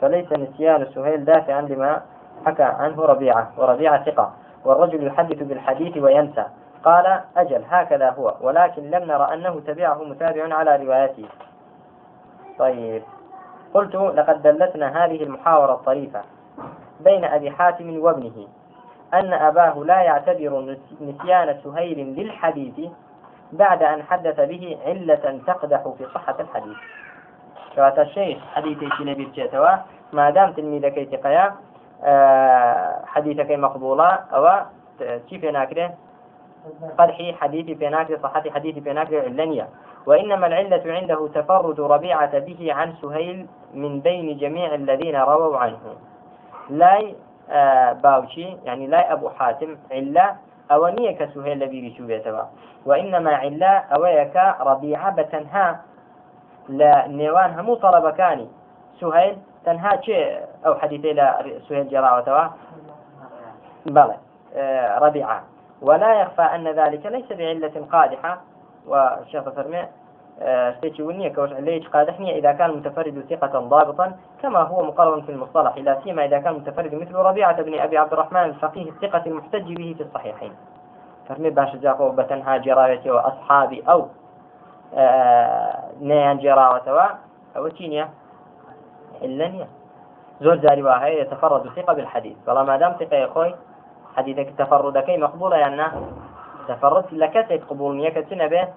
فليس 0.00 0.32
نسيان 0.32 0.86
سهيل 0.94 1.24
دافعا 1.24 1.60
لما 1.60 2.02
حكى 2.46 2.62
عنه 2.62 3.02
ربيعة. 3.02 3.52
وربيعة 3.58 4.04
ثقة. 4.04 4.32
والرجل 4.64 5.06
يحدث 5.06 5.42
بالحديث 5.42 5.96
وينسى. 5.96 6.44
قال 6.84 7.20
أجل 7.36 7.64
هكذا 7.68 8.10
هو. 8.10 8.34
ولكن 8.40 8.82
لم 8.82 9.04
نرى 9.04 9.34
أنه 9.34 9.60
تبعه 9.60 10.04
متابع 10.04 10.54
على 10.54 10.76
روايته 10.76 11.28
طيب. 12.58 13.02
قلت 13.74 13.94
لقد 13.94 14.42
دلتنا 14.42 15.04
هذه 15.04 15.22
المحاورة 15.22 15.72
الطريفة 15.72 16.22
بين 17.00 17.24
أبي 17.24 17.50
حاتم 17.50 17.98
وابنه 17.98 18.48
أن 19.14 19.32
أباه 19.32 19.84
لا 19.84 20.02
يعتبر 20.02 20.76
نسيان 21.00 21.60
سهيل 21.64 21.98
للحديث 22.18 22.90
بعد 23.52 23.82
أن 23.82 24.02
حدث 24.02 24.40
به 24.40 24.78
علة 24.86 25.40
تقدح 25.46 25.82
في 25.98 26.06
صحة 26.14 26.36
الحديث. 26.40 26.76
كواتا 27.74 28.02
الشيخ 28.02 28.38
حديثي 28.54 28.88
نبي 29.00 29.24
بجيتوا 29.24 29.76
ما 30.12 30.30
دام 30.30 30.52
تلميذك 30.52 31.08
تقيا 31.12 31.54
آه، 32.04 33.04
حديثك 33.06 33.50
مقبولة 33.50 34.08
أو 34.08 34.64
كيف 35.00 35.44
ناكرة؟ 35.44 35.94
قدح 36.98 37.34
حديث 37.40 37.78
بيناكر 37.78 38.18
صحة 38.22 38.42
حديث 38.50 38.78
بيناكر 38.78 39.20
علانية 39.20 39.68
وإنما 40.06 40.46
العلة 40.46 40.82
عنده 40.86 41.28
تفرد 41.34 41.80
ربيعة 41.80 42.38
به 42.38 42.72
عن 42.72 42.92
سهيل 43.02 43.46
من 43.74 44.00
بين 44.00 44.38
جميع 44.38 44.74
الذين 44.74 45.16
رووا 45.16 45.58
عنه. 45.58 45.78
لاي 46.70 47.14
آه 47.50 47.92
باوشي 47.92 48.56
يعني 48.64 48.86
لاي 48.86 49.12
أبو 49.12 49.28
حاتم 49.28 49.76
علة 49.90 50.36
أونية 50.72 51.10
كسهيل 51.18 51.58
لبي 51.58 51.90
بشوبيتها 51.90 52.50
وإنما 52.86 53.34
علة 53.36 53.66
أويك 53.68 54.36
ربيعة 54.60 55.10
بتنها 55.16 55.80
لنيوان 56.68 57.58
همو 57.58 57.74
طلبكاني 57.74 58.48
سهيل 59.00 59.36
تنها 59.64 60.00
شيء 60.00 60.40
أو 60.66 60.74
حديثي 60.74 61.12
لا 61.12 61.44
سهيل 61.68 61.88
جراوتها 61.88 62.54
بلى 63.86 64.16
آه 64.56 64.98
ربيعة. 64.98 65.42
ولا 65.82 66.20
يخفى 66.20 66.42
أن 66.42 66.68
ذلك 66.68 67.06
ليس 67.06 67.32
بعلة 67.32 67.86
قادحة. 67.92 68.40
والشيخ 68.86 69.48
فرمي 69.48 69.86
شتيتي 70.76 71.02
آه، 71.02 71.06
ونية 71.06 71.28
كوش 71.28 71.50
قادحني 71.92 72.38
إذا 72.38 72.52
كان 72.52 72.70
متفرد 72.70 73.24
ثقة 73.30 73.60
ضابطا 73.60 74.16
كما 74.42 74.58
هو 74.58 74.82
مقرر 74.82 75.22
في 75.22 75.32
المصطلح 75.32 75.76
لا 75.76 76.00
سيما 76.04 76.24
إذا 76.24 76.38
كان 76.38 76.54
متفرد 76.54 76.94
مثل 76.94 77.14
ربيعة 77.14 77.62
بن 77.62 77.78
أبي 77.78 77.98
عبد 77.98 78.12
الرحمن 78.12 78.40
الفقيه 78.44 78.90
الثقة 78.90 79.22
المحتج 79.26 79.72
به 79.72 79.94
في 79.98 80.02
الصحيحين. 80.02 80.52
فرمي 81.28 81.50
باش 81.50 81.76
جاكو 81.76 82.10
بتنها 82.10 82.56
جرايتي 82.56 83.10
وأصحابي 83.10 83.82
أو 83.88 84.06
آه 84.94 85.90
نيان 86.00 86.38
جراوة 86.38 87.18
أو 87.56 87.68
تينيا. 87.68 88.08
إلا 89.22 89.66
زور 90.40 90.56
زاري 90.56 90.82
واهي 90.82 91.20
يتفرد 91.20 91.66
الثقة 91.66 91.92
بالحديث. 91.92 92.36
والله 92.46 92.62
ما 92.62 92.76
دام 92.76 92.92
ثقة 92.92 93.16
يا 93.16 93.24
أخوي 93.24 93.54
حديثك 94.16 94.54
تفردك 94.58 95.10
مقبولة 95.10 95.56
يعني 95.56 95.82
تفرد 96.68 97.04
لك 97.12 97.62
قبول 97.70 97.96
مية 97.96 98.08
كتنا 98.08 98.46
به 98.46 98.68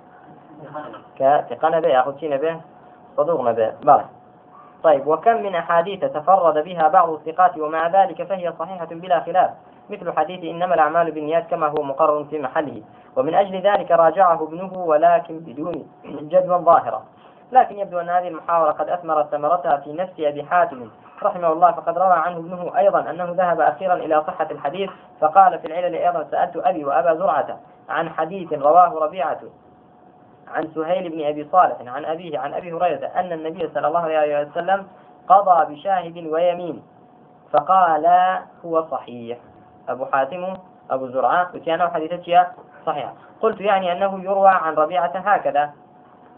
كتقن 1.15 1.79
به 1.79 1.99
أخذ 1.99 2.13
تنا 2.19 2.37
به 2.37 2.61
صدوقنا 3.17 3.51
به 3.51 3.73
بارك 3.83 4.07
طيب 4.83 5.07
وكم 5.07 5.43
من 5.43 5.55
أحاديث 5.55 5.99
تفرد 5.99 6.63
بها 6.63 6.87
بعض 6.87 7.09
الثقات 7.09 7.57
ومع 7.57 7.87
ذلك 7.87 8.23
فهي 8.23 8.53
صحيحة 8.59 8.85
بلا 8.85 9.19
خلاف؟ 9.19 9.49
مثل 9.89 10.13
حديث 10.13 10.43
إنما 10.43 10.75
الأعمال 10.75 11.11
بالنيات 11.11 11.47
كما 11.49 11.67
هو 11.67 11.83
مقرر 11.83 12.23
في 12.23 12.39
محله. 12.39 12.81
ومن 13.15 13.33
أجل 13.33 13.61
ذلك 13.61 13.91
راجعه 13.91 14.43
ابنه 14.43 14.73
ولكن 14.73 15.39
بدون 15.39 15.87
جدوى 16.05 16.57
ظاهرة. 16.57 17.03
لكن 17.51 17.79
يبدو 17.79 17.99
أن 17.99 18.09
هذه 18.09 18.27
المحاورة 18.27 18.71
قد 18.71 18.89
أثمرت 18.89 19.31
ثمرتها 19.31 19.77
في 19.77 19.93
نفس 19.93 20.13
أبي 20.19 20.43
حاتم. 20.43 20.89
رحمه 21.23 21.51
الله 21.51 21.71
فقد 21.71 21.97
روى 21.97 22.13
عنه 22.13 22.37
ابنه 22.37 22.77
أيضا 22.77 23.09
أنه 23.09 23.25
ذهب 23.37 23.61
أخيرا 23.61 23.93
إلى 23.93 24.23
صحة 24.27 24.47
الحديث 24.51 24.89
فقال 25.21 25.59
في 25.59 25.67
العلل 25.67 25.95
أيضا 25.95 26.27
سألت 26.31 26.57
أبي 26.57 26.85
وأبا 26.85 27.15
زرعة 27.15 27.59
عن 27.89 28.09
حديث 28.09 28.53
رواه 28.53 28.99
ربيعة 28.99 29.39
عن 30.47 30.67
سهيل 30.75 31.09
بن 31.09 31.25
أبي 31.25 31.47
صالح 31.51 31.77
عن 31.85 32.05
أبيه 32.05 32.39
عن 32.39 32.53
أبي 32.53 32.73
هريرة 32.73 33.07
أن 33.07 33.31
النبي 33.31 33.69
صلى 33.73 33.87
الله 33.87 33.99
عليه 33.99 34.41
وسلم 34.41 34.87
قضى 35.27 35.75
بشاهد 35.75 36.27
ويمين 36.27 36.83
فقال 37.51 38.05
هو 38.65 38.87
صحيح. 38.91 39.37
أبو 39.89 40.05
حاتم 40.05 40.53
أبو 40.91 41.07
زرعة 41.07 41.51
وكان 41.55 41.89
حديثة 41.89 42.47
صحيح. 42.85 43.13
قلت 43.41 43.61
يعني 43.61 43.91
أنه 43.91 44.23
يروى 44.23 44.49
عن 44.49 44.73
ربيعة 44.73 45.11
هكذا. 45.15 45.71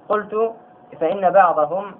قلت 0.09 0.53
فإن 1.00 1.29
بعضهم 1.29 1.95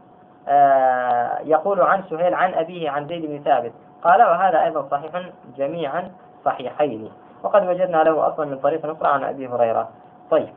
يقول 1.44 1.82
عن 1.82 2.04
سهيل 2.10 2.34
عن 2.34 2.54
أبيه 2.54 2.90
عن 2.90 3.08
زيد 3.08 3.26
بن 3.26 3.44
ثابت. 3.44 3.72
قال 4.04 4.22
وهذا 4.22 4.64
أيضا 4.64 4.88
صحيح 4.92 5.12
جميعا 5.58 6.12
صحيحين. 6.46 7.12
وقد 7.44 7.68
وجدنا 7.68 8.04
له 8.04 8.28
أصلا 8.28 8.46
من 8.46 8.58
طريق 8.58 8.86
أخرى 8.86 9.08
عن 9.08 9.24
أبي 9.24 9.48
هريرة. 9.48 9.90
طيب. 10.32 10.50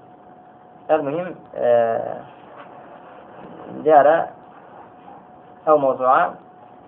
المهم 0.90 1.34
آه، 1.56 2.20
جار 3.84 4.26
أو 5.68 5.78
موضوع 5.78 6.30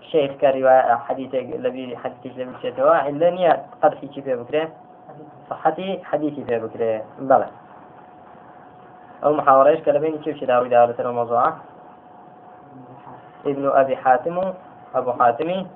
الشيخ 0.01 0.33
كرواية 0.33 0.95
حديث 0.95 1.35
الذي 1.35 1.97
حديث 1.97 2.39
الذي 2.39 2.53
شتوا 2.63 3.09
إلا 3.09 3.31
نية 3.31 3.67
قد 3.83 3.95
حكي 3.95 4.23
في 4.23 4.37
بكرة 4.37 4.69
صحتي 5.51 6.01
حديثي 6.05 6.45
في 6.45 6.59
بكرة. 6.59 7.03
بلى. 7.19 7.47
أو 9.25 9.33
محاورة 9.33 9.69
إيش 9.69 9.81
كلامين 9.81 10.19
كيف 10.19 10.41
شدارو 10.41 10.67
دارة 10.67 10.95
الموضوع؟ 10.99 11.53
ابن 13.47 13.69
أبي 13.69 13.97
حاتم 13.97 14.53
أبو 14.95 15.13
حاتم 15.13 15.67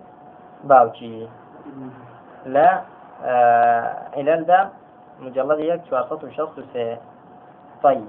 باوشي 0.64 1.26
لا 2.46 2.80
آه 3.24 3.96
علل 4.16 4.44
ده 4.44 4.68
مجلد 5.20 5.58
يك 5.58 5.80
شوارصة 5.90 6.30
شخص 6.30 6.60
طيب. 7.82 8.04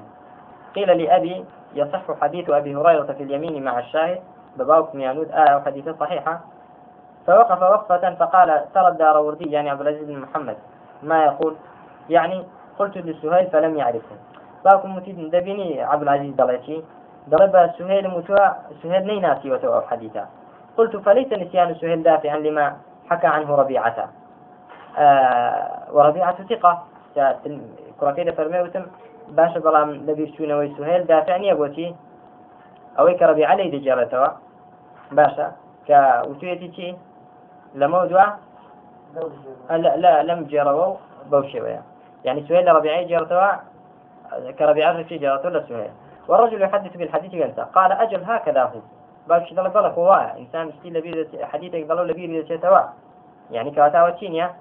قيل 0.76 1.04
لأبي 1.04 1.46
يصح 1.76 2.02
حديث 2.22 2.50
أبي 2.50 2.76
هريرة 2.76 3.04
في 3.04 3.24
اليمين 3.24 3.64
مع 3.64 3.80
الشاهد 3.80 4.20
بباوك 4.58 4.96
ميانود 4.96 5.32
آية 5.32 5.56
وحديثة 5.56 5.96
صحيحة. 6.00 6.40
فوقف 7.28 7.62
وقفة 7.62 8.16
فقال 8.16 8.66
ترى 8.74 8.88
الدار 8.88 9.18
وردي 9.18 9.52
يعني 9.52 9.70
عبد 9.70 9.82
العزيز 9.82 10.04
بن 10.04 10.20
محمد. 10.20 10.58
ما 11.04 11.24
يقول؟ 11.24 11.56
يعني 12.10 12.46
قلت 12.80 12.98
لسهيل 12.98 13.48
فلم 13.48 13.78
يعرفه. 13.78 14.16
باوكم 14.66 14.96
متيد 14.96 15.32
دبيني 15.32 15.82
عبد 15.82 16.02
العزيز 16.02 16.34
دلتي 16.36 16.84
ضرب 17.30 17.72
سهيل 17.78 18.08
متوى 18.08 18.46
سهيل 18.84 19.08
نيناتي 19.08 19.52
وتوى 19.52 19.84
حديثا. 19.90 20.26
قلت 20.78 20.96
فليس 20.96 21.34
نسيان 21.34 21.76
سهيل 21.76 22.04
دافعا 22.04 22.38
لما 22.38 22.78
حكى 23.10 23.28
عنه 23.28 23.56
ربيعة. 23.56 24.10
آه 24.98 25.80
وربيعة 25.92 26.38
ثقة. 26.50 26.84
كيدا 28.16 28.32
فرمي 28.32 28.60
وتم 28.62 28.86
باشە 29.38 29.60
بەڵام 29.66 29.90
لە 30.08 30.14
بیرچوونەوەی 30.18 30.74
سوهێل 30.78 31.04
دافع 31.12 31.38
نییە 31.44 31.56
بۆچی 31.60 31.88
ئەوەی 32.98 33.16
کە 33.20 33.26
ڕبیع 33.30 33.50
لەی 33.60 33.72
دەجێڕێتەوە 33.74 34.30
باشە 35.18 35.48
کە 35.88 36.00
وتوێتی 36.30 36.70
چی 36.76 36.88
لەمە 37.80 38.00
دووە 38.10 38.26
لا 40.04 40.36
جێڕەوە 40.52 40.86
و 40.92 40.98
بەو 41.32 41.44
شێوەیە 41.52 41.82
يعني 42.26 42.42
سهيل 42.48 42.66
لربيعي 42.66 43.06
جرتوا 43.12 43.50
كربيعي 44.60 44.92
رشي 44.98 45.18
جرتوا 45.24 45.50
لسهيل. 45.50 45.94
والرجل 46.30 46.62
يحدث 46.62 46.98
بالحديث 46.98 47.34
ينسى 47.34 47.66
قال 47.76 47.92
أجل 47.92 48.24
هكذا 48.24 48.64
هو 48.64 48.80
باب 49.28 49.46
شي 49.46 49.56
ضلك 49.56 49.74
ضلك 49.74 49.94
هو 49.94 50.14
إنسان 50.38 50.68
اشتي 50.68 50.90
لبير 50.90 51.28
حديثك 51.42 51.88
ضلوا 51.88 52.06
لبير 52.06 52.58
توا 52.58 52.80
يعني 53.52 53.72
كواتا 53.72 54.04
وتشينيا 54.04 54.54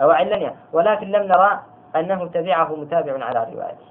أو 0.00 0.10
علنيا 0.10 0.54
ولكن 0.72 1.10
لم 1.10 1.22
نرى 1.22 1.60
أنه 1.96 2.26
تبعه 2.26 2.76
متابع 2.76 3.24
على 3.24 3.46
روايته. 3.52 3.86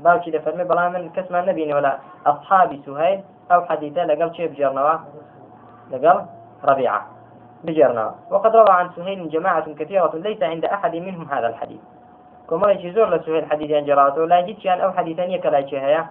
باب 0.00 0.22
شي 0.22 0.30
دفرمي 0.30 0.64
بلا 0.64 0.88
من 0.88 1.10
النبي 1.30 1.74
ولا 1.74 1.98
أصحاب 2.26 2.80
سهيل 2.86 3.20
أو 3.52 3.64
حديثة 3.64 4.04
لقل 4.04 4.34
شيء 4.34 4.48
بجرنوا. 4.48 4.98
لقل 5.90 6.26
ربيعة. 6.64 7.06
بجرنا 7.64 8.14
وقد 8.30 8.56
روى 8.56 8.70
عن 8.70 8.90
سهيل 8.96 9.28
جماعة 9.28 9.74
كثيرة 9.74 10.12
ليس 10.14 10.42
عند 10.42 10.64
أحد 10.64 10.96
منهم 10.96 11.28
هذا 11.30 11.48
الحديث. 11.48 11.80
كما 12.50 12.70
يجي 12.72 12.92
زور 12.92 13.14
لسهيل 13.14 13.50
حديث 13.50 13.70
عن 13.70 13.84
جراته 13.84 14.26
لا 14.26 14.38
يجد 14.38 14.58
شيئا 14.58 14.80
أو 14.84 14.92
حديثا 14.92 15.22
يكلا 15.22 15.66
شيئا. 15.66 16.06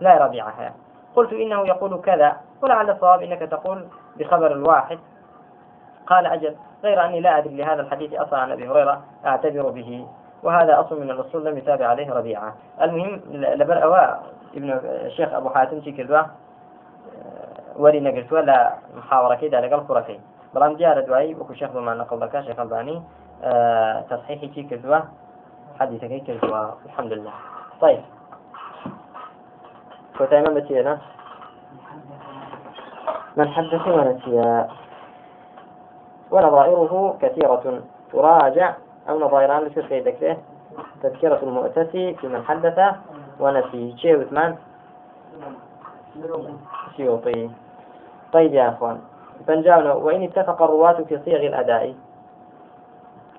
لا 0.00 0.24
ربيعها 0.24 0.74
قلت 1.16 1.32
إنه 1.32 1.66
يقول 1.66 2.00
كذا 2.00 2.36
ولعل 2.62 2.90
الصواب 2.90 3.22
إنك 3.22 3.38
تقول 3.38 3.86
بخبر 4.16 4.52
الواحد 4.52 4.98
قال 6.06 6.26
أجل 6.26 6.54
غير 6.84 7.04
أني 7.04 7.20
لا 7.20 7.38
أدري 7.38 7.56
لهذا 7.56 7.82
الحديث 7.82 8.14
أصلا 8.14 8.38
عن 8.38 8.52
أبي 8.52 8.68
هريرة 8.68 9.02
أعتبر 9.26 9.70
به. 9.70 10.06
وهذا 10.42 10.80
أصل 10.80 11.00
من 11.00 11.10
الرسول 11.10 11.44
لم 11.44 11.58
يتابع 11.58 11.86
عليه 11.86 12.12
ربيعة 12.12 12.54
المهم 12.82 13.20
لبر 13.32 14.18
ابن 14.54 14.80
الشيخ 14.84 15.32
أبو 15.32 15.48
حاتم 15.48 15.80
شكل 15.80 16.24
وري 17.76 18.00
نقلت 18.00 18.32
ولا 18.32 18.74
محاورة 18.96 19.34
كده 19.34 19.60
لقل 19.60 19.86
كرتين 19.86 20.20
بەڵام 20.54 20.72
دیارە 20.78 21.02
دوایی 21.06 21.34
وەکو 21.34 21.54
شێخ 21.60 21.70
بمان 21.76 21.96
نقل 21.98 22.18
دەکە 22.24 22.40
شێخ 22.46 22.58
الباني 22.58 22.96
تصحيحي 24.10 24.48
چی 24.54 24.62
حديثەکەی 25.80 26.22
کردووە 26.26 26.62
الحمد 26.86 27.12
لله. 27.12 27.34
طيب. 27.80 28.02
كنت 30.18 30.34
من 30.34 30.54
بتينا 30.54 30.98
من 33.36 33.48
حدث 33.48 33.84
ونسي 33.88 34.34
ونظائره 36.30 37.16
كثيرة. 37.22 37.64
تراجع. 38.12 38.74
أو 39.08 39.18
نظائران 39.20 39.62
لشركة 39.62 39.98
ذكره 39.98 40.36
تذكرة 41.02 41.40
المؤتسي 41.42 42.14
في 42.14 42.26
من 42.28 42.42
حدث. 42.44 42.78
ونسي 43.40 43.96
شيء 43.98 44.16
وثمان 44.20 44.56
سيوطي. 46.96 47.50
طيب 48.32 48.54
يا 48.54 48.68
أخوان. 48.68 49.00
فنجاونا 49.46 49.92
وإن 49.92 50.22
اتفق 50.22 50.62
الرواة 50.62 50.98
في 51.08 51.18
صيغ 51.24 51.42
الأداء. 51.46 51.94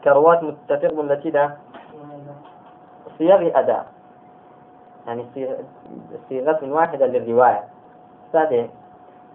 كرواة 0.03 0.39
متفق 0.41 0.99
التي 0.99 1.29
ده 1.31 1.64
صيغ 3.17 3.59
أداء. 3.59 3.85
يعني 5.07 5.25
صيغة 6.29 6.59
واحدة 6.63 7.05
للرواية. 7.05 7.63
سادة. 8.33 8.67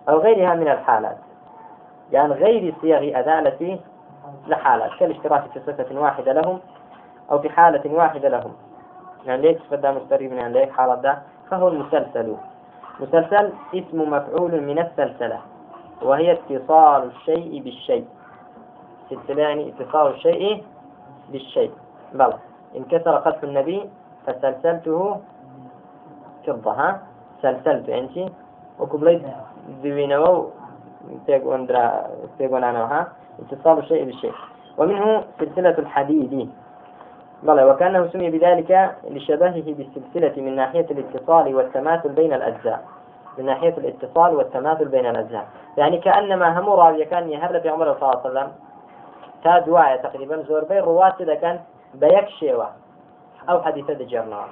أو 0.08 0.18
غيرها 0.18 0.54
من 0.54 0.68
الحالات. 0.68 1.16
يعني 2.12 2.32
غير 2.32 2.74
صيغ 2.82 3.18
أداء 3.18 3.38
التي 3.38 3.80
لحالات. 4.46 4.90
كالاشتراك 4.98 5.44
في 5.52 5.60
صفة 5.60 6.00
واحدة 6.00 6.32
لهم 6.32 6.60
أو 7.30 7.38
في 7.38 7.50
حالة 7.50 7.94
واحدة 7.94 8.28
لهم. 8.28 8.52
يعني 9.26 9.42
ليك 9.42 9.58
صفة 9.70 9.92
مستريب 9.92 10.32
من 10.32 10.52
ليك 10.52 10.70
حالة 10.70 10.94
ده؟ 10.94 11.18
فهو 11.50 11.68
المسلسل. 11.68 12.36
مسلسل 13.00 13.52
اسم 13.74 14.10
مفعول 14.10 14.60
من 14.60 14.78
السلسلة. 14.78 15.40
وهي 16.02 16.32
اتصال 16.32 17.10
الشيء 17.10 17.62
بالشيء. 17.62 18.06
سلسلة 19.10 19.42
يعني 19.42 19.74
اتصال 19.80 20.14
الشيء 20.14 20.64
بالشيء. 21.28 21.72
بلى. 22.14 22.38
انكسر 22.76 23.16
قذف 23.16 23.44
النبي 23.44 23.90
فسلسلته 24.26 25.20
فضة 26.46 26.72
ها؟ 26.72 27.00
سلسلت 27.42 27.88
أنت؟ 27.88 28.30
وكبليت 28.80 29.22
ذوينو 29.82 30.50
تيقون 31.26 31.66
درا 31.66 32.06
تيقون 32.38 32.64
أنا 32.64 32.84
ها؟ 32.84 33.08
اتصال 33.38 33.78
الشيء 33.78 34.04
بالشيء. 34.04 34.32
ومنه 34.78 35.24
سلسلة 35.40 35.78
الحديد. 35.78 36.50
بلى 37.42 37.64
وكأنه 37.64 38.08
سمي 38.08 38.30
بذلك 38.30 38.96
لشبهه 39.10 39.64
بالسلسلة 39.66 40.42
من 40.42 40.56
ناحية 40.56 40.86
الاتصال 40.90 41.54
والتماثل 41.54 42.08
بين 42.08 42.32
الأجزاء. 42.32 42.84
من 43.38 43.46
ناحية 43.46 43.74
الاتصال 43.78 44.36
والتماثل 44.36 44.88
بين 44.88 45.06
الأجزاء. 45.06 45.46
يعني 45.76 45.98
كأنما 45.98 46.60
هم 46.60 46.68
راوية 46.68 47.04
كان 47.04 47.30
يهر 47.30 47.60
في 47.60 47.68
عمر 47.68 47.94
صلى 47.94 48.02
الله 48.02 48.20
عليه 48.20 48.30
وسلم. 48.30 48.52
تا 49.44 49.58
دواية 49.58 49.96
تقريبا 49.96 50.42
زور 50.42 50.64
بين 50.64 50.84
بە 52.00 52.08
یەک 52.16 52.28
شێوە. 52.38 52.68
ئەو 53.48 53.58
حەدیثە 53.64 53.94
دەجێڕنەوە. 54.00 54.48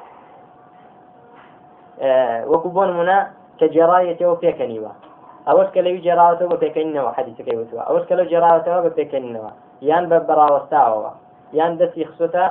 وەکو 2.50 2.68
بۆ 2.74 2.82
نمونە 2.90 3.18
کە 3.58 3.66
جێڕایەتەوە 3.74 4.36
پێکەنیوە. 4.42 4.92
ئەوەش 5.48 5.68
کە 5.74 5.80
لەوی 5.86 6.02
جێراوەتەوە 6.06 6.50
بە 6.52 6.58
پێکەنینەوە 6.64 7.10
حەدیثەکەی 7.16 7.56
وتوە 7.60 7.82
ئەوەش 7.88 8.04
کە 8.08 8.14
لەو 8.18 8.26
جێراوەتەوە 8.32 8.80
بە 8.86 8.90
پێکەنینەوە. 8.98 9.52
یان 9.90 10.04
بە 10.10 10.18
بەڕاوەستاوەوە 10.28 11.12
یان 11.58 11.72
دەستی 11.80 12.04
خسوتە 12.10 12.44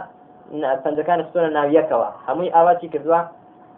پەنجەکان 0.83 1.19
خستۆنە 1.25 1.49
ناویەکەوە. 1.57 2.09
هەمووی 2.27 2.53
ئاواتی 2.55 2.87
کردووە 2.93 3.21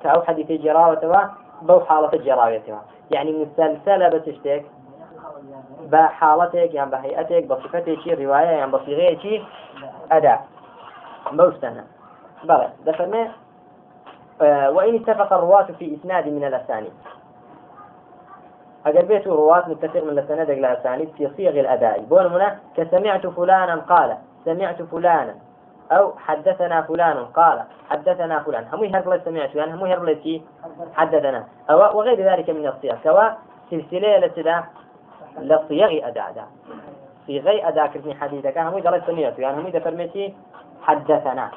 کە 0.02 0.08
ئەو 0.14 0.22
حەدیثەی 0.28 0.62
جێراوەتەوە 0.64 1.22
بەو 1.68 1.80
حاڵەتە 1.88 2.18
جێراوێتەوە 2.26 2.82
یعنی 3.14 3.32
مسلسلە 3.42 4.08
بە 4.14 4.20
چ 4.26 4.28
شتێک 4.38 4.64
بە 5.92 6.04
حاڵەتێک 6.20 6.72
یان 6.78 6.90
بە 6.94 6.98
هەیئەتێک 7.04 7.44
بە 7.50 7.56
صفتێکی 7.62 8.12
ڕواایە 8.20 8.54
یان 8.62 8.72
بە 8.74 8.80
سیغەیەکی 8.86 9.36
ئەدا. 10.12 10.36
بەو 11.38 11.52
شتانە 11.56 11.84
بەڵێ 12.50 12.68
دەفەرمێ 12.86 13.24
وإن 14.76 14.96
اتفق 14.96 15.34
الرواة 15.34 15.70
في 15.80 15.86
إسناد 15.96 16.28
من 16.28 16.44
الأسانيد. 16.44 16.92
أجل 18.86 19.06
بيت 19.06 19.28
رواة 19.28 19.70
متفق 19.70 20.04
من 20.04 20.20
السند 20.20 20.50
إلى 20.50 20.60
الأسانيد 20.60 21.10
في 21.18 21.30
صيغ 21.38 21.60
الأداء. 21.60 22.00
بون 22.00 22.28
منا 22.34 22.60
كسمعت 22.76 23.28
فلانا 23.28 23.76
قال 23.76 24.18
سمعت 24.46 24.82
فلانا. 24.82 25.36
أو 25.92 26.14
حدثنا 26.18 26.82
فلان 26.82 27.26
قال 27.26 27.64
حدثنا 27.90 28.40
فلان 28.44 28.64
هم 28.74 28.84
يهرب 28.84 29.22
سمعت 29.26 29.56
يعني 29.56 29.74
هم 29.74 29.86
يهرب 29.86 30.42
حدثنا. 30.94 31.44
أو 31.70 31.98
وغير 31.98 32.32
ذلك 32.32 32.50
من 32.50 32.68
الصيغ 32.68 32.96
سواء 33.04 33.38
سلسلة 33.70 34.18
لتدا 34.18 34.64
لصيغ 35.40 36.08
أداء. 36.08 36.32
دا. 36.36 36.46
صيغي 37.28 37.68
أداء 37.68 37.88
كرتني 37.88 38.16
حديثك 38.16 38.58
هم 38.58 38.78
يدرس 38.78 39.04
سمعت 39.08 39.40
يعني 39.40 39.58
هم 39.62 39.68
يدفرمتي 39.68 40.36
حدثنا. 40.82 41.52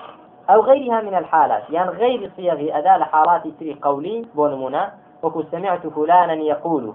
أو 0.51 0.61
غيرها 0.61 1.01
من 1.01 1.15
الحالات. 1.15 1.71
يعني 1.71 1.91
غير 1.91 2.31
صيغ 2.37 2.79
أداء 2.79 2.99
لحالات 2.99 3.43
تري 3.61 3.79
قولي 3.83 4.27
بونمونا. 4.35 4.93
وكو 5.23 5.43
سمعت 5.43 5.87
فلانا 5.87 6.33
يقول 6.33 6.95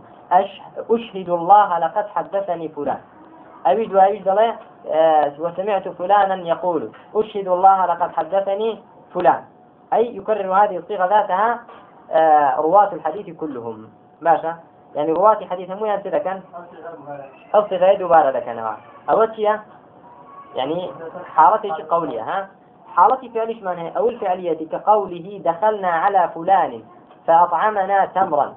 أشهد 0.89 1.29
الله 1.29 1.79
لقد 1.79 2.07
حدثني 2.07 2.67
فلان. 2.69 2.97
أبيد 3.65 3.95
وأبيد 3.95 4.27
الله 4.27 4.55
آه، 4.87 5.33
وسمعت 5.39 5.87
فلانا 5.87 6.35
يقول 6.47 6.91
أشهد 7.15 7.47
الله 7.47 7.85
لقد 7.85 8.11
حدثني 8.11 8.79
فلان. 9.13 9.43
أي 9.93 10.17
يكرر 10.17 10.53
هذه 10.53 10.77
الصيغة 10.77 11.05
ذاتها 11.05 11.59
آه، 12.11 12.55
رواة 12.55 12.93
الحديث 12.93 13.37
كلهم. 13.37 13.89
ماشا؟ 14.21 14.55
يعني 14.95 15.11
رواة 15.11 15.45
حديث 15.45 15.69
مو 15.69 15.85
ينسى 15.85 16.09
كان؟ 16.09 16.41
الصيغة 17.55 17.93
دوبارة 17.93 18.31
لكن 18.31 18.63
أوتيا 19.09 19.61
يعني 20.55 20.91
حالتي 21.25 21.71
قولية 21.71 22.21
ها؟ 22.21 22.49
حالتي 22.95 23.29
فعليش 23.29 23.63
معناها 23.63 23.89
أو 23.89 24.09
الفعلية 24.09 24.67
كقوله 24.69 25.41
دخلنا 25.45 25.87
على 25.87 26.29
فلان 26.35 26.83
فأطعمنا 27.27 28.05
تمرا 28.05 28.55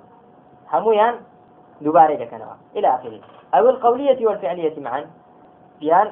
همويا 0.73 1.21
دوبارة 1.81 2.13
لكن 2.13 2.41
إلى 2.77 2.95
آخره. 2.95 3.21
أو 3.55 3.69
القولية 3.69 4.27
والفعلية 4.27 4.81
معا 4.81 5.07
يعني 5.81 6.11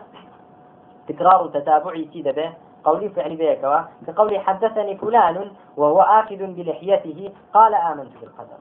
تكرار 1.08 1.46
تتابعي 1.46 2.08
سيدة 2.12 2.32
به 2.32 2.52
قولي 2.84 3.08
فعل 3.08 3.36
بيكوا 3.36 3.80
كقولي 4.06 4.38
حدثني 4.38 4.96
فلان 4.96 5.50
وهو 5.76 6.00
آخذ 6.00 6.36
بلحيته 6.36 7.32
قال 7.54 7.74
آمنت 7.74 8.12
بالقدر. 8.20 8.58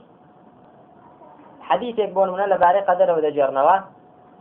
حديث 1.61 1.99
بون 2.09 2.29
من 2.29 2.39
لباري 2.39 2.79
قدر 2.79 3.17
ودجرنوا 3.17 3.79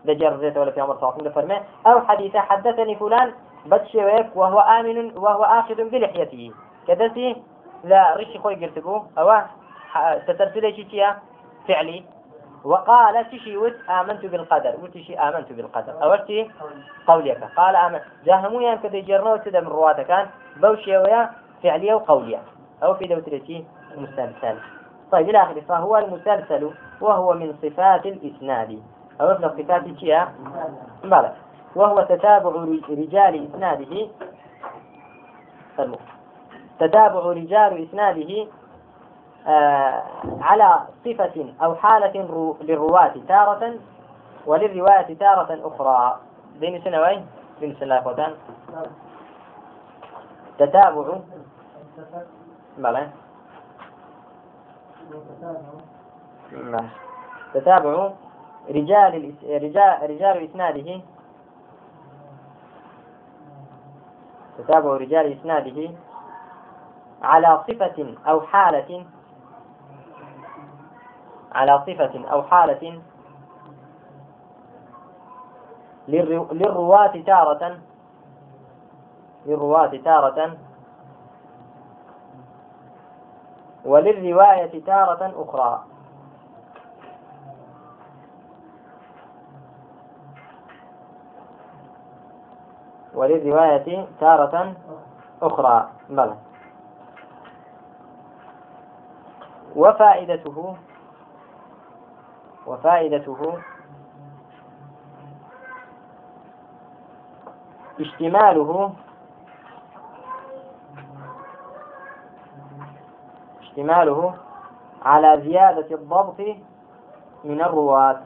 دجر 0.06 0.36
زيت 0.36 0.56
ولا 0.56 0.70
في 0.70 0.80
عمر 0.80 0.96
صلى 1.00 1.12
الله 1.18 1.32
عليه 1.36 1.62
أو 1.86 2.00
حديث 2.00 2.36
حدثني 2.36 2.96
فلان 2.96 3.32
بتشويك 3.66 4.36
وهو 4.36 4.60
آمن 4.60 5.18
وهو 5.18 5.44
آخذ 5.44 5.90
بلحيته. 5.90 6.52
كدسي 6.88 7.36
لا 7.84 8.16
ريش 8.16 8.36
خوي 8.38 8.54
قلتكو 8.54 9.02
أو 9.18 9.42
تترسل 10.26 10.74
شيء 10.74 11.06
فعلي. 11.68 12.04
وقال 12.64 13.30
تشي 13.30 13.56
ود 13.56 13.74
آمنت 13.90 14.26
بالقدر. 14.26 14.74
وتشي 14.82 15.18
آمنت 15.18 15.52
بالقدر. 15.52 16.02
أولتي 16.02 16.50
قوليك. 17.06 17.44
قال 17.56 17.76
آمن 17.76 18.00
جاهمو 18.24 18.60
يان 18.60 18.78
كذا 18.78 19.00
جرنو 19.00 19.36
تدا 19.36 19.60
من 19.60 19.68
رواته 19.68 20.02
كان 20.02 20.26
بوشي 20.56 20.96
ويا 20.96 21.30
فعلية 21.62 21.94
وقولية 21.94 22.40
أو 22.82 22.94
في 22.94 23.06
دوترتي 23.06 23.64
مسلسل. 23.96 24.56
طيب 25.12 25.28
إلى 25.28 25.42
آخره. 25.42 25.60
فهو 25.60 25.96
المسلسل 25.96 26.70
وهو 27.00 27.32
من 27.32 27.54
صفات 27.62 28.06
الإسناد. 28.06 28.82
أو 29.20 29.28
من 29.28 29.48
صفات 29.48 29.86
الشيء 29.86 30.24
بلى 31.04 31.32
وهو 31.76 32.00
تتابع 32.02 32.50
رجال 32.88 33.48
إسناده. 33.48 34.08
تتابع 36.78 37.20
رجال 37.20 37.88
إسناده 37.88 38.46
آه 39.46 40.02
على 40.40 40.78
صفة 41.04 41.54
أو 41.62 41.74
حالة 41.74 42.56
للرواة 42.60 43.14
تارة 43.28 43.74
وللرواية 44.46 45.14
تارة 45.18 45.60
أخرى. 45.68 46.20
بين 46.60 46.82
سنوين 46.84 47.26
بين 47.60 47.76
سنة 47.80 47.98
أخوتان. 47.98 48.34
تتابع. 50.58 51.18
بلى 52.78 53.08
تتابع. 57.54 58.12
رجال 58.70 59.34
رجال 59.44 60.10
رجال 60.10 60.50
إسناده. 60.50 61.00
تتابع 64.58 64.90
رجال 64.96 65.38
إسناده. 65.38 65.90
على 67.22 67.64
صفة 67.68 68.14
أو 68.26 68.40
حالة. 68.40 69.06
على 71.52 71.82
صفة 71.86 72.28
أو 72.28 72.42
حالة. 72.42 73.02
للرواة 76.08 77.22
تارة. 77.26 77.78
للرواة 79.46 79.96
تارة. 80.04 80.56
وللرواية 83.84 84.84
تارة 84.84 85.42
أخرى. 85.42 85.95
وللرواية 93.16 94.06
تارة 94.20 94.74
أخرى. 95.42 95.88
بلى. 96.10 96.36
وفائدته 99.76 100.76
وفائدته 102.66 103.58
اشتماله 108.00 108.92
اشتماله 113.60 114.34
على 115.02 115.40
زيادة 115.40 115.94
الضبط 115.94 116.40
من 117.44 117.60
الرواة. 117.60 118.22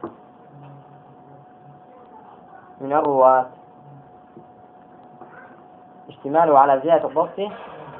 من 2.81 2.92
الرواة. 2.92 3.60
اشتماله 6.20 6.59
على 6.59 6.80
زيادة 6.85 7.09
الضبط 7.09 7.38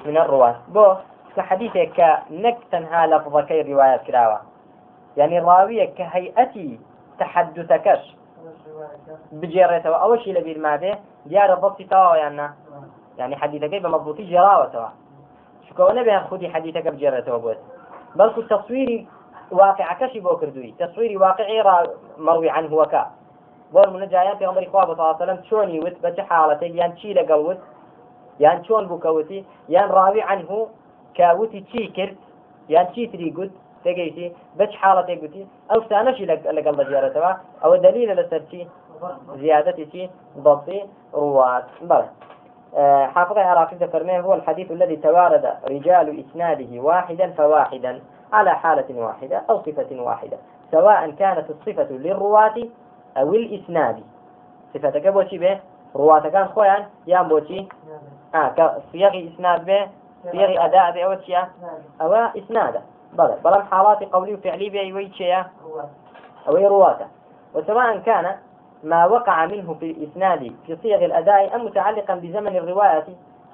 من 0.06 0.16
الرواة. 0.16 0.56
بو 0.68 0.94
كحديثك 1.37 1.92
كنك 1.96 2.59
تنها 2.72 3.06
لفظك 3.06 3.52
الروايات 3.52 4.02
كراوة 4.02 4.40
يعني 5.16 5.38
الراوية 5.38 5.85
كهيئتي 5.85 6.80
تحدثكش 7.18 8.16
بجيرته 9.33 9.96
أو 9.96 10.16
شيء 10.16 10.38
لبير 10.38 10.59
ما 10.59 10.76
به 10.76 10.98
ديار 11.26 11.52
الضبط 11.52 11.83
توا 11.83 12.16
يعني. 12.16 12.50
يعني 13.18 13.37
حديثك 13.37 13.70
جراوة 14.20 14.66
توا 14.66 14.88
شكو 15.68 15.88
نبي 15.88 16.20
خودي 16.20 16.48
حديثك 16.48 16.88
بجيرته 16.88 17.37
بس 17.37 17.56
بل 18.14 18.26
التصوير 18.38 19.06
واقع 19.50 19.92
كشي 19.92 20.20
بو 20.20 20.37
كردوي؟ 20.37 20.74
تصوير 20.78 21.22
واقعي 21.22 21.61
را 21.61 21.83
مروي 22.18 22.50
عنه 22.50 22.74
وكا 22.74 23.11
بول 23.72 23.92
من 23.92 24.09
جايان 24.09 24.38
في 24.38 24.44
عمر 24.44 24.66
إخوة 24.66 24.83
صلى 24.83 24.92
الله 24.92 25.04
عليه 25.04 25.16
وسلم 25.16 25.44
شوني 25.44 25.80
وت 25.80 27.61
چی 28.40 28.46
لقوت 28.46 28.64
يان 28.64 28.64
شون 28.64 28.87
بوكوتي 28.87 29.44
يان 29.68 29.88
راوي 29.90 30.22
عنه 30.22 30.68
كاوتي 31.14 31.64
چی 31.72 31.87
كرت 31.96 32.16
يان 32.68 32.87
چی 32.94 33.07
تري 33.07 33.31
قد 33.31 33.50
تجيتي 33.85 34.33
بچ 34.59 34.74
حالته 34.74 35.14
قلتي 35.14 35.46
أو 35.72 35.83
سأنشي 35.88 36.24
لقل 36.26 36.87
زيارته. 36.87 37.37
أو 37.64 37.76
دليل 37.76 38.16
لسرتي 38.16 38.68
زيادتي 39.37 40.11
ضبط 40.38 40.68
رواة 41.14 41.64
بلى. 41.83 42.09
آه، 42.76 43.07
حافظ 43.07 43.38
العراقي 43.38 43.88
فرميه 43.88 44.20
هو 44.20 44.35
الحديث 44.35 44.70
الذي 44.70 44.96
توارد 44.96 45.55
رجال 45.68 46.24
إسناده 46.24 46.83
واحدا 46.83 47.31
فواحدا 47.31 48.00
على 48.33 48.50
حالة 48.50 49.00
واحدة 49.00 49.42
أو 49.50 49.62
صفة 49.62 50.03
واحدة 50.03 50.37
سواء 50.70 51.11
كانت 51.11 51.50
الصفة 51.50 51.90
للرواة 51.90 52.55
أو 53.16 53.35
الإسناد. 53.35 54.03
صفة 54.74 54.90
كبوشي 54.90 55.38
به؟ 55.38 55.61
رواة 55.96 56.29
كان 56.29 56.48
خويا؟ 56.48 56.88
يا 57.07 57.22
بوشي 57.22 57.68
آه 58.35 58.81
صيغ 58.93 59.29
إسناد 59.35 59.64
به 59.64 59.88
صيغ 60.33 60.64
أداء 60.64 60.93
به 60.93 61.05
أو 61.05 61.21
شيء 61.21 61.45
أو 62.01 62.14
إسناد. 62.14 62.81
بلى 63.12 63.37
بلى 63.45 63.64
حالات 63.64 64.03
قولي 64.03 64.35
وفعلي 64.35 64.71
به 64.71 64.81
أو 66.49 66.57
رواته 66.57 67.07
وسواء 67.55 67.99
كان 67.99 68.37
ما 68.85 69.07
وقع 69.07 69.47
منه 69.47 69.75
في 69.75 69.90
الإسناد 69.90 70.53
في 70.66 70.77
صيغ 70.83 71.05
الأداء 71.05 71.57
أم 71.57 71.64
متعلقا 71.64 72.14
بزمن 72.14 72.57
الرواية 72.57 73.05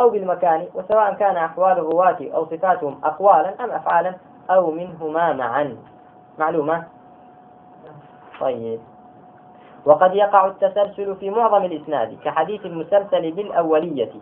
أو 0.01 0.11
بالمكان 0.11 0.67
وسواء 0.75 1.15
كان 1.15 1.37
أحوال 1.37 1.73
الرواة 1.73 2.19
أو 2.35 2.47
صفاتهم 2.47 3.01
أقوالا 3.05 3.65
أم 3.65 3.71
أفعالا 3.71 4.15
أو 4.51 4.71
منهما 4.71 5.33
معا. 5.33 5.77
معلومة؟ 6.39 6.85
طيب. 8.41 8.81
وقد 9.87 10.15
يقع 10.15 10.47
التسلسل 10.47 11.17
في 11.17 11.31
معظم 11.31 11.65
الإسناد 11.65 12.19
كحديث 12.25 12.67
المسلسل 12.67 13.33
بالأولية. 13.33 14.12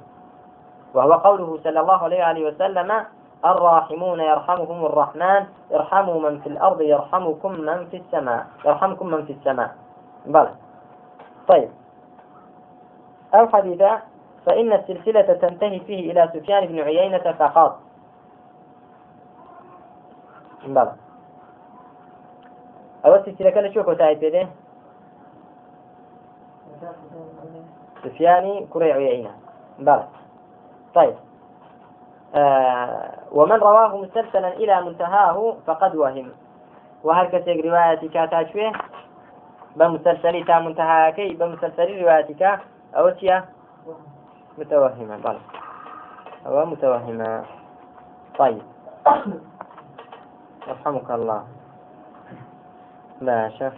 وهو 0.95 1.13
قوله 1.13 1.59
صلى 1.65 1.81
الله 1.81 2.03
عليه 2.03 2.47
وسلم 2.47 3.05
الراحمون 3.45 4.21
يرحمهم 4.21 4.85
الرحمن 4.85 5.47
ارحموا 5.73 6.21
من 6.21 6.41
في 6.41 6.47
الأرض 6.47 6.81
يرحمكم 6.81 7.53
من 7.53 7.87
في 7.87 7.97
السماء 7.97 8.47
يرحمكم 8.65 9.07
من 9.07 9.25
في 9.25 9.33
السماء. 9.33 9.77
بلى. 10.27 10.55
طيب. 11.49 11.71
أو 13.35 13.49
حديثا 13.49 14.03
فإن 14.47 14.73
السلسلة 14.73 15.23
تنتهي 15.23 15.81
فيه 15.81 16.13
إلى 16.13 16.31
سفيان 16.35 16.67
بن 16.67 16.79
عيينة 16.81 17.33
فقط 17.33 17.81
بلى. 20.67 20.93
أو 23.07 23.15
السلسلة 23.15 23.51
كان 23.51 23.73
شو 23.73 23.83
كتاعي 23.83 24.15
بيده 24.15 24.49
سفياني 28.05 28.67
كري 28.67 28.93
عيينة. 28.93 29.31
بلى. 29.79 30.24
طيب. 30.95 31.15
آه 32.35 33.11
ومن 33.33 33.53
رواه 33.53 33.97
مسلسلا 33.97 34.49
إلى 34.49 34.83
منتهاه 34.83 35.57
فقد 35.67 35.97
وهم. 35.97 36.29
وهل 37.05 37.27
كسيق 37.27 37.67
رواية 37.67 38.09
كاتاشوه 38.09 38.73
بمسلسل 39.77 40.45
تا 40.45 40.59
منتهاكي 40.59 41.35
بمسلسل 41.35 42.03
روايتك 42.03 42.61
أو 42.95 43.11
تيا 43.11 43.45
متوهمة 44.59 45.17
بل 45.17 45.39
أو 46.47 46.67
متوهمة 46.67 47.45
طيب. 48.39 48.63
يرحمك 50.69 51.11
الله. 51.11 51.45
باشا 53.21 53.73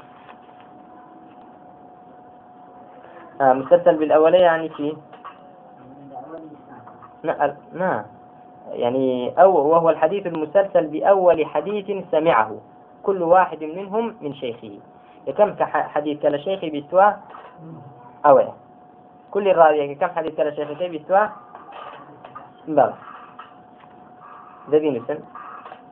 آه 3.40 3.52
مسلسل 3.52 3.96
بالأولية 3.96 4.38
يعني 4.42 4.70
شيء 4.76 4.96
لا 7.22 8.04
يعني 8.72 9.34
أو 9.42 9.70
وهو 9.70 9.90
الحديث 9.90 10.26
المسلسل 10.26 10.86
بأول 10.86 11.46
حديث 11.46 12.04
سمعه 12.10 12.56
كل 13.02 13.22
واحد 13.22 13.64
منهم 13.64 14.14
من 14.20 14.34
شيخه. 14.34 14.78
كم 15.38 15.54
حديث 15.70 16.22
كلا 16.22 16.38
شيخي 16.38 16.70
بيستوى؟ 16.70 17.16
أو 18.26 18.42
كل 19.30 19.48
الراوية 19.48 19.96
كم 19.96 20.08
حديث 20.08 20.34
كلا 20.34 20.50
شيخي 20.50 20.88
بيستوى؟ 20.88 21.30
بلى. 22.68 22.94
ذي 24.70 24.90
مثل 24.90 25.18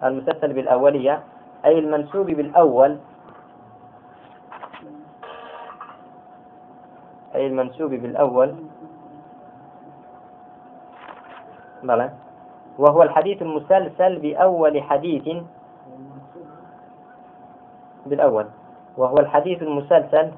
المسلسل 0.04 0.52
بالأولية 0.52 1.22
أي 1.64 1.78
المنسوب 1.78 2.26
بالأول. 2.26 2.98
أي 7.34 7.46
المنسوب 7.46 7.90
بالأول. 7.90 8.54
بلى 11.84 12.10
وهو 12.78 13.02
الحديث 13.02 13.42
المسلسل 13.42 14.18
بأول 14.18 14.82
حديث. 14.82 15.44
بالأول. 18.06 18.46
وهو 18.96 19.18
الحديث 19.18 19.62
المسلسل 19.62 20.32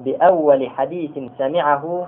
بأول 0.00 0.70
حديث 0.70 1.18
سمعه. 1.38 2.06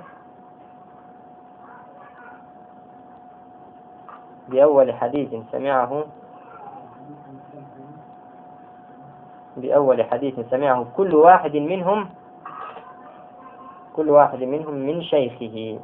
بأول 4.49 4.95
حديث 4.95 5.31
سمعه. 5.53 6.05
بأول 9.57 10.05
حديث 10.05 10.41
سمعه. 10.51 10.87
كل 10.97 11.15
واحد 11.15 11.57
منهم 11.57 12.09
كل 13.93 14.11
واحد 14.11 14.43
منهم 14.43 14.75
من 14.75 15.03
شيخه. 15.03 15.81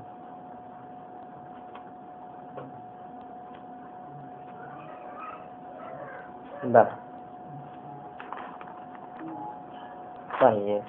بلى. 6.64 6.92
طيب. 10.40 10.82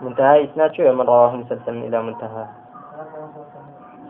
منتهى 0.00 0.44
إسناد 0.44 0.72
شو؟ 0.72 0.92
من 0.92 1.00
رواه 1.00 1.36
مسلسل 1.36 1.76
إلى 1.76 2.02
منتهى. 2.02 2.46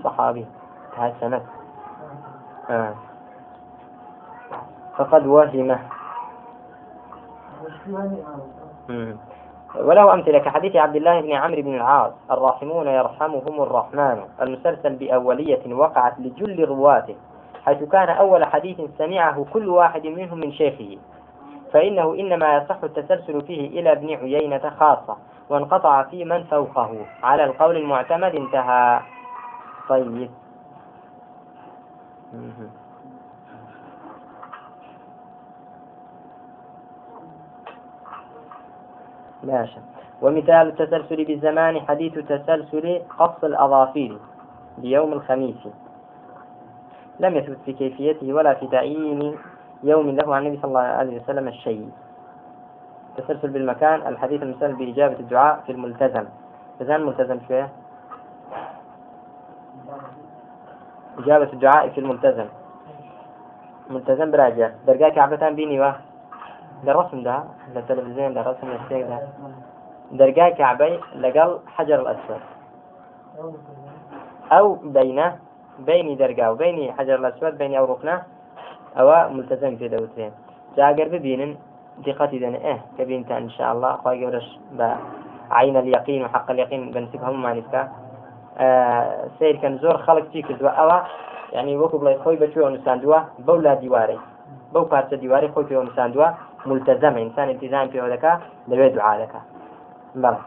صحابي. 0.04 0.46
انتهى 0.90 1.14
سند 1.20 1.42
آه. 2.70 3.09
فقد 5.00 5.26
وهمه. 5.26 5.78
وله 9.80 10.14
أمثلة 10.14 10.38
كحديث 10.38 10.76
عبد 10.76 10.96
الله 10.96 11.20
بن 11.20 11.32
عمرو 11.32 11.62
بن 11.62 11.74
العاص 11.74 12.12
الراحمون 12.30 12.86
يرحمهم 12.86 13.62
الرحمن. 13.62 14.18
المسلسل 14.42 14.96
بأولية 14.96 15.74
وقعت 15.74 16.20
لجل 16.20 16.64
رواته 16.68 17.16
حيث 17.64 17.82
كان 17.82 18.08
أول 18.08 18.44
حديث 18.44 18.80
سمعه 18.98 19.44
كل 19.52 19.68
واحد 19.68 20.06
منهم 20.06 20.38
من 20.38 20.52
شيخه. 20.52 20.98
فإنه 21.72 22.14
إنما 22.14 22.56
يصح 22.56 22.84
التسلسل 22.84 23.40
فيه 23.40 23.80
إلى 23.80 23.92
ابن 23.92 24.14
عيينة 24.14 24.70
خاصة 24.80 25.16
وانقطع 25.48 26.02
في 26.02 26.24
من 26.24 26.44
فوقه. 26.44 26.96
على 27.22 27.44
القول 27.44 27.76
المعتمد 27.76 28.34
انتهى. 28.34 29.00
طيب. 29.88 30.30
ماشي 39.44 39.80
ومثال 40.22 40.68
التسلسل 40.68 41.24
بالزمان 41.24 41.80
حديث 41.80 42.14
تسلسل 42.14 43.02
قص 43.18 43.44
الأظافير 43.44 44.18
بيوم 44.78 45.12
الخميس. 45.12 45.68
لم 47.20 47.36
يثبت 47.36 47.58
في 47.64 47.72
كيفيته 47.72 48.32
ولا 48.32 48.54
في 48.54 48.66
تعيين 48.66 49.38
يوم 49.82 50.10
له 50.10 50.34
عن 50.34 50.46
النبي 50.46 50.56
صلى 50.62 50.68
الله 50.68 50.80
عليه 50.80 51.20
وسلم 51.20 51.48
الشيء. 51.48 51.90
تسلسل 53.16 53.50
بالمكان 53.50 54.06
الحديث 54.06 54.42
المسلم 54.42 54.76
بإجابة 54.76 55.18
الدعاء 55.20 55.60
في 55.66 55.72
الملتزم. 55.72 56.24
إذا 56.80 56.98
ملتزم 56.98 57.38
شوية 57.48 57.68
إجابة 61.18 61.52
الدعاء 61.52 61.88
في 61.88 62.00
الملتزم. 62.00 62.46
ملتزم 63.90 64.30
براجع. 64.30 64.70
درجات 64.86 65.12
كعبتان 65.12 65.54
بيني 65.54 65.80
لە 66.86 66.92
ڕسمدا 66.98 67.36
لە 67.74 67.80
تەلەڤزیۆن 67.88 68.32
لە 68.36 68.42
ڕسم 68.46 68.68
لەشتێکدا 68.74 69.18
دەرگای 70.18 70.52
کعبەی 70.60 70.94
لەگەڵ 71.22 71.50
حەجر 71.74 71.98
الأسود. 72.02 72.42
ئەو 74.52 74.66
بینە 74.94 75.26
بینی 75.88 76.14
دەرگا 76.22 76.46
و 76.52 76.56
بینی 76.62 76.86
حەجر 76.96 77.16
الأسود 77.20 77.54
بینی 77.60 77.76
ئەو 77.78 77.86
ڕوخنە 77.90 78.16
ئەوە 78.96 79.18
ملتەزەم 79.36 79.74
پێ 79.80 79.88
دەوترێن. 79.94 80.32
جاگەر 80.76 81.08
ببینن 81.14 81.52
دقەتی 82.06 82.38
دەن 82.44 82.54
ئێ 82.64 82.76
کە 82.96 83.02
بینتە 83.08 83.34
ئینشاءالله 83.40 83.92
خوا 84.02 84.12
گەورەش 84.20 84.48
بە 84.78 84.88
عین 85.58 85.76
اليقين 85.82 86.20
وحق 86.24 86.50
اليقين 86.50 86.82
بنسب 86.94 87.22
هم 87.26 87.36
مانیستا 87.44 87.82
سیرکەن 89.38 89.74
زۆر 89.82 89.96
خەڵک 90.04 90.26
چی 90.32 90.40
کردووە؟ 90.48 90.72
ئەوە 90.78 90.98
یعنی 91.56 91.72
وەکو 91.82 91.96
بڵێ 92.02 92.14
خۆی 92.22 92.38
بەکوێ 92.42 92.62
نووساندووە 92.74 93.18
بەو 93.46 93.58
لا 93.66 93.74
دیوارەی 93.82 94.20
بەو 94.72 94.84
پارچە 94.92 95.16
دیواری 95.22 95.48
خۆی 95.54 95.66
پێوە 95.68 95.82
نووساندووە 95.86 96.28
ملتەزەمە 96.66 97.18
ئینسان 97.24 97.48
التزام 97.48 97.86
پێوە 97.92 98.08
دەکا 98.14 98.32
لەوێ 98.70 98.88
دوعا 98.94 99.14
دەکا 99.22 99.40
بەڵێ 100.22 100.40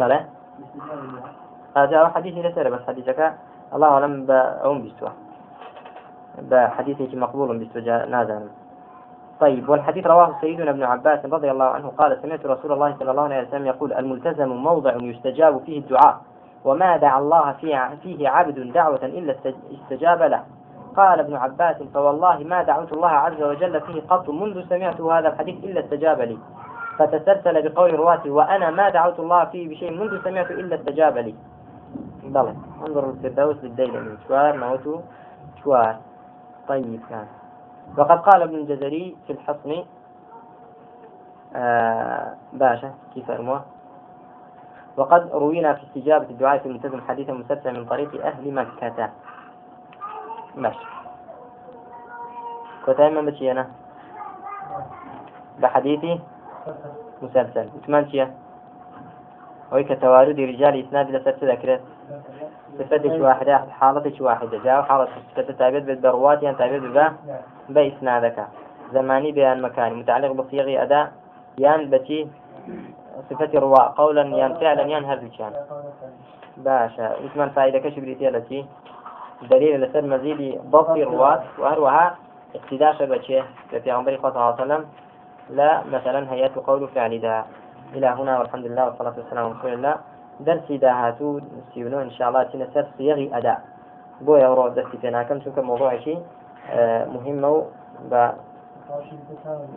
بەڵێ 0.00 0.18
هذا 1.76 2.08
حديث 2.08 2.34
لسر 2.46 2.70
بس 2.70 2.82
حديثك 2.88 3.20
الله 3.74 3.88
أعلم 3.88 4.26
بأم 4.26 4.82
بيستوى 4.82 5.12
بحديث 6.50 7.14
مقبول 7.14 7.58
بيستوى 7.58 7.82
نازل. 8.14 8.48
طيب 9.40 9.68
والحديث 9.68 10.06
رواه 10.06 10.30
سيدنا 10.40 10.70
ابن 10.70 10.82
عباس 10.82 11.24
رضي 11.24 11.50
الله 11.50 11.64
عنه 11.64 11.88
قال 11.98 12.18
سمعت 12.22 12.46
رسول 12.46 12.72
الله 12.72 12.96
صلى 12.98 13.10
الله 13.10 13.22
عليه 13.22 13.48
وسلم 13.48 13.66
يقول 13.66 13.92
الملتزم 13.92 14.48
موضع 14.48 14.94
يستجاب 14.94 15.60
فيه 15.66 15.78
الدعاء 15.78 16.20
وما 16.64 16.96
دعا 16.96 17.18
الله 17.18 17.52
فيه 18.02 18.28
عبد 18.28 18.72
دعوة 18.72 19.04
إلا 19.04 19.34
استجاب 19.72 20.22
له. 20.22 20.42
قال 20.96 21.20
ابن 21.20 21.36
عباس 21.36 21.82
فوالله 21.82 22.38
ما 22.38 22.62
دعوت 22.62 22.92
الله 22.92 23.08
عز 23.08 23.42
وجل 23.42 23.80
فيه 23.80 24.02
قط 24.08 24.30
منذ 24.30 24.68
سمعت 24.68 25.00
هذا 25.00 25.28
الحديث 25.28 25.64
إلا 25.64 25.80
استجاب 25.80 26.20
لي. 26.20 26.38
فتسلسل 26.98 27.68
بقول 27.68 27.94
رواته 27.94 28.30
وأنا 28.30 28.70
ما 28.70 28.88
دعوت 28.88 29.20
الله 29.20 29.44
فيه 29.44 29.68
بشيء 29.68 29.90
منذ 29.90 30.24
سمعت 30.24 30.50
إلا 30.50 30.74
استجاب 30.76 31.18
لي. 31.18 31.34
بلى 32.24 32.54
انظر 32.86 33.10
الفردوس 33.10 33.56
للديلمي 33.64 34.18
شوار 34.28 34.56
موتو 34.56 35.00
شوار. 35.64 35.96
طيب 36.68 37.00
كان 37.10 37.26
وقد 37.98 38.18
قال 38.18 38.42
ابن 38.42 38.54
الجزري 38.54 39.16
في 39.26 39.32
الحصن. 39.32 39.84
آه 41.56 42.34
باشا 42.52 42.90
كيف 43.14 43.30
أرموه؟ 43.30 43.62
وقد 44.96 45.30
روينا 45.32 45.72
في 45.72 45.82
استجابة 45.82 46.30
الدعاء 46.30 46.58
في 46.58 46.66
الملتزم 46.66 47.00
حديثا 47.00 47.32
مسلسل 47.32 47.74
من 47.74 47.84
طريق 47.84 48.26
أهل 48.26 48.54
مكة. 48.54 49.10
ماشي. 50.54 50.86
كتاي 52.86 53.10
من 53.10 53.26
بشي 53.26 53.52
أنا؟ 53.52 53.66
بحديثي؟ 55.58 56.20
مسلسل. 57.22 57.68
وثمان 57.76 58.10
شيء؟ 58.10 58.30
وهي 59.72 59.84
كتوارد 59.84 60.40
رجال 60.40 60.86
إسناد 60.86 61.10
لسلسلة 61.10 61.54
كده 61.54 61.80
صفتش 62.78 63.20
واحدة 63.20 63.58
حالتش 63.58 64.20
واحدة. 64.20 64.58
جاء 64.58 64.82
حالة 64.82 65.08
صفة 65.36 65.52
تابد 65.52 65.86
بالبروات 65.86 66.42
يعني 66.42 66.56
تابد 66.56 66.82
بها 66.82 67.14
بإسنادك 67.68 68.46
زماني 68.92 69.32
بيان 69.32 69.62
مكاني. 69.62 69.94
متعلق 69.94 70.32
بصيغ 70.32 70.82
أداء. 70.82 71.12
يان 71.58 71.90
بتي 71.90 72.28
صفة 73.30 73.50
رواء. 73.54 73.88
قولا 73.88 74.22
يان 74.22 74.54
فعلا 74.54 74.82
يان 74.82 75.04
هرجان 75.04 75.52
باشا. 76.56 77.16
وثمان 77.24 77.50
فائدة 77.50 77.78
كشف 77.78 77.98
التي 77.98 78.66
دليل 79.42 79.80
لسر 79.80 80.02
مزيد 80.02 80.60
ضبط 80.70 80.90
الرواة 80.90 81.42
وهروها 81.58 82.16
اقتداء 82.54 83.06
بشيء 83.06 83.44
في 83.70 83.90
عمر 83.90 84.18
صلى 84.22 84.30
الله 84.30 84.40
عليه 84.40 84.54
وسلم 84.54 84.86
لا 85.50 85.84
مثلا 85.84 86.32
هيئة 86.32 86.52
قول 86.66 86.88
فعل 86.88 87.20
دا 87.20 87.44
إلى 87.94 88.06
هنا 88.06 88.38
والحمد 88.38 88.66
لله 88.66 88.84
والصلاة 88.84 89.14
والسلام 89.16 89.44
على 89.44 89.54
رسول 89.54 89.72
الله. 89.72 89.94
درسي 90.40 90.76
دا 90.76 90.92
هاتو 90.92 91.40
سيونو 91.74 92.00
إن 92.00 92.10
شاء 92.10 92.28
الله 92.28 92.42
تنسر 92.42 92.86
صيغي 92.98 93.36
أداء. 93.38 93.60
بو 94.20 94.36
يورو 94.36 94.68
درسي 94.68 94.98
فينا. 94.98 95.22
كم 95.22 95.40
شو 95.40 95.50
موضوع 95.62 95.98
شيء؟ 95.98 96.22
آه، 96.70 97.04
مهمة 97.04 97.66
ب 98.10 98.30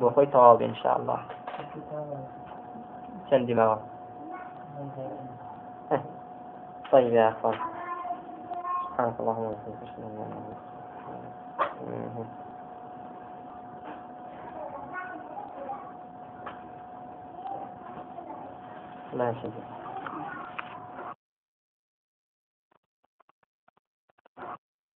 بخوي 0.02 0.26
تواب 0.26 0.62
إن 0.62 0.76
شاء 0.76 0.97
الله. 0.97 1.19
شندي 3.32 3.54
ما 3.54 3.80
طيب 6.91 7.13
يا 7.13 7.30
أخوان. 7.30 7.83
سبحانك 8.93 9.19
اللهم 9.19 9.43
وبحمدك 9.43 9.84
أشهد 9.84 10.03
أن 10.03 10.17
لا 10.17 10.25
إله 10.27 10.47
إلا 11.82 12.21
أنت 12.21 12.32
لا 19.13 19.34
شيء 19.41 19.83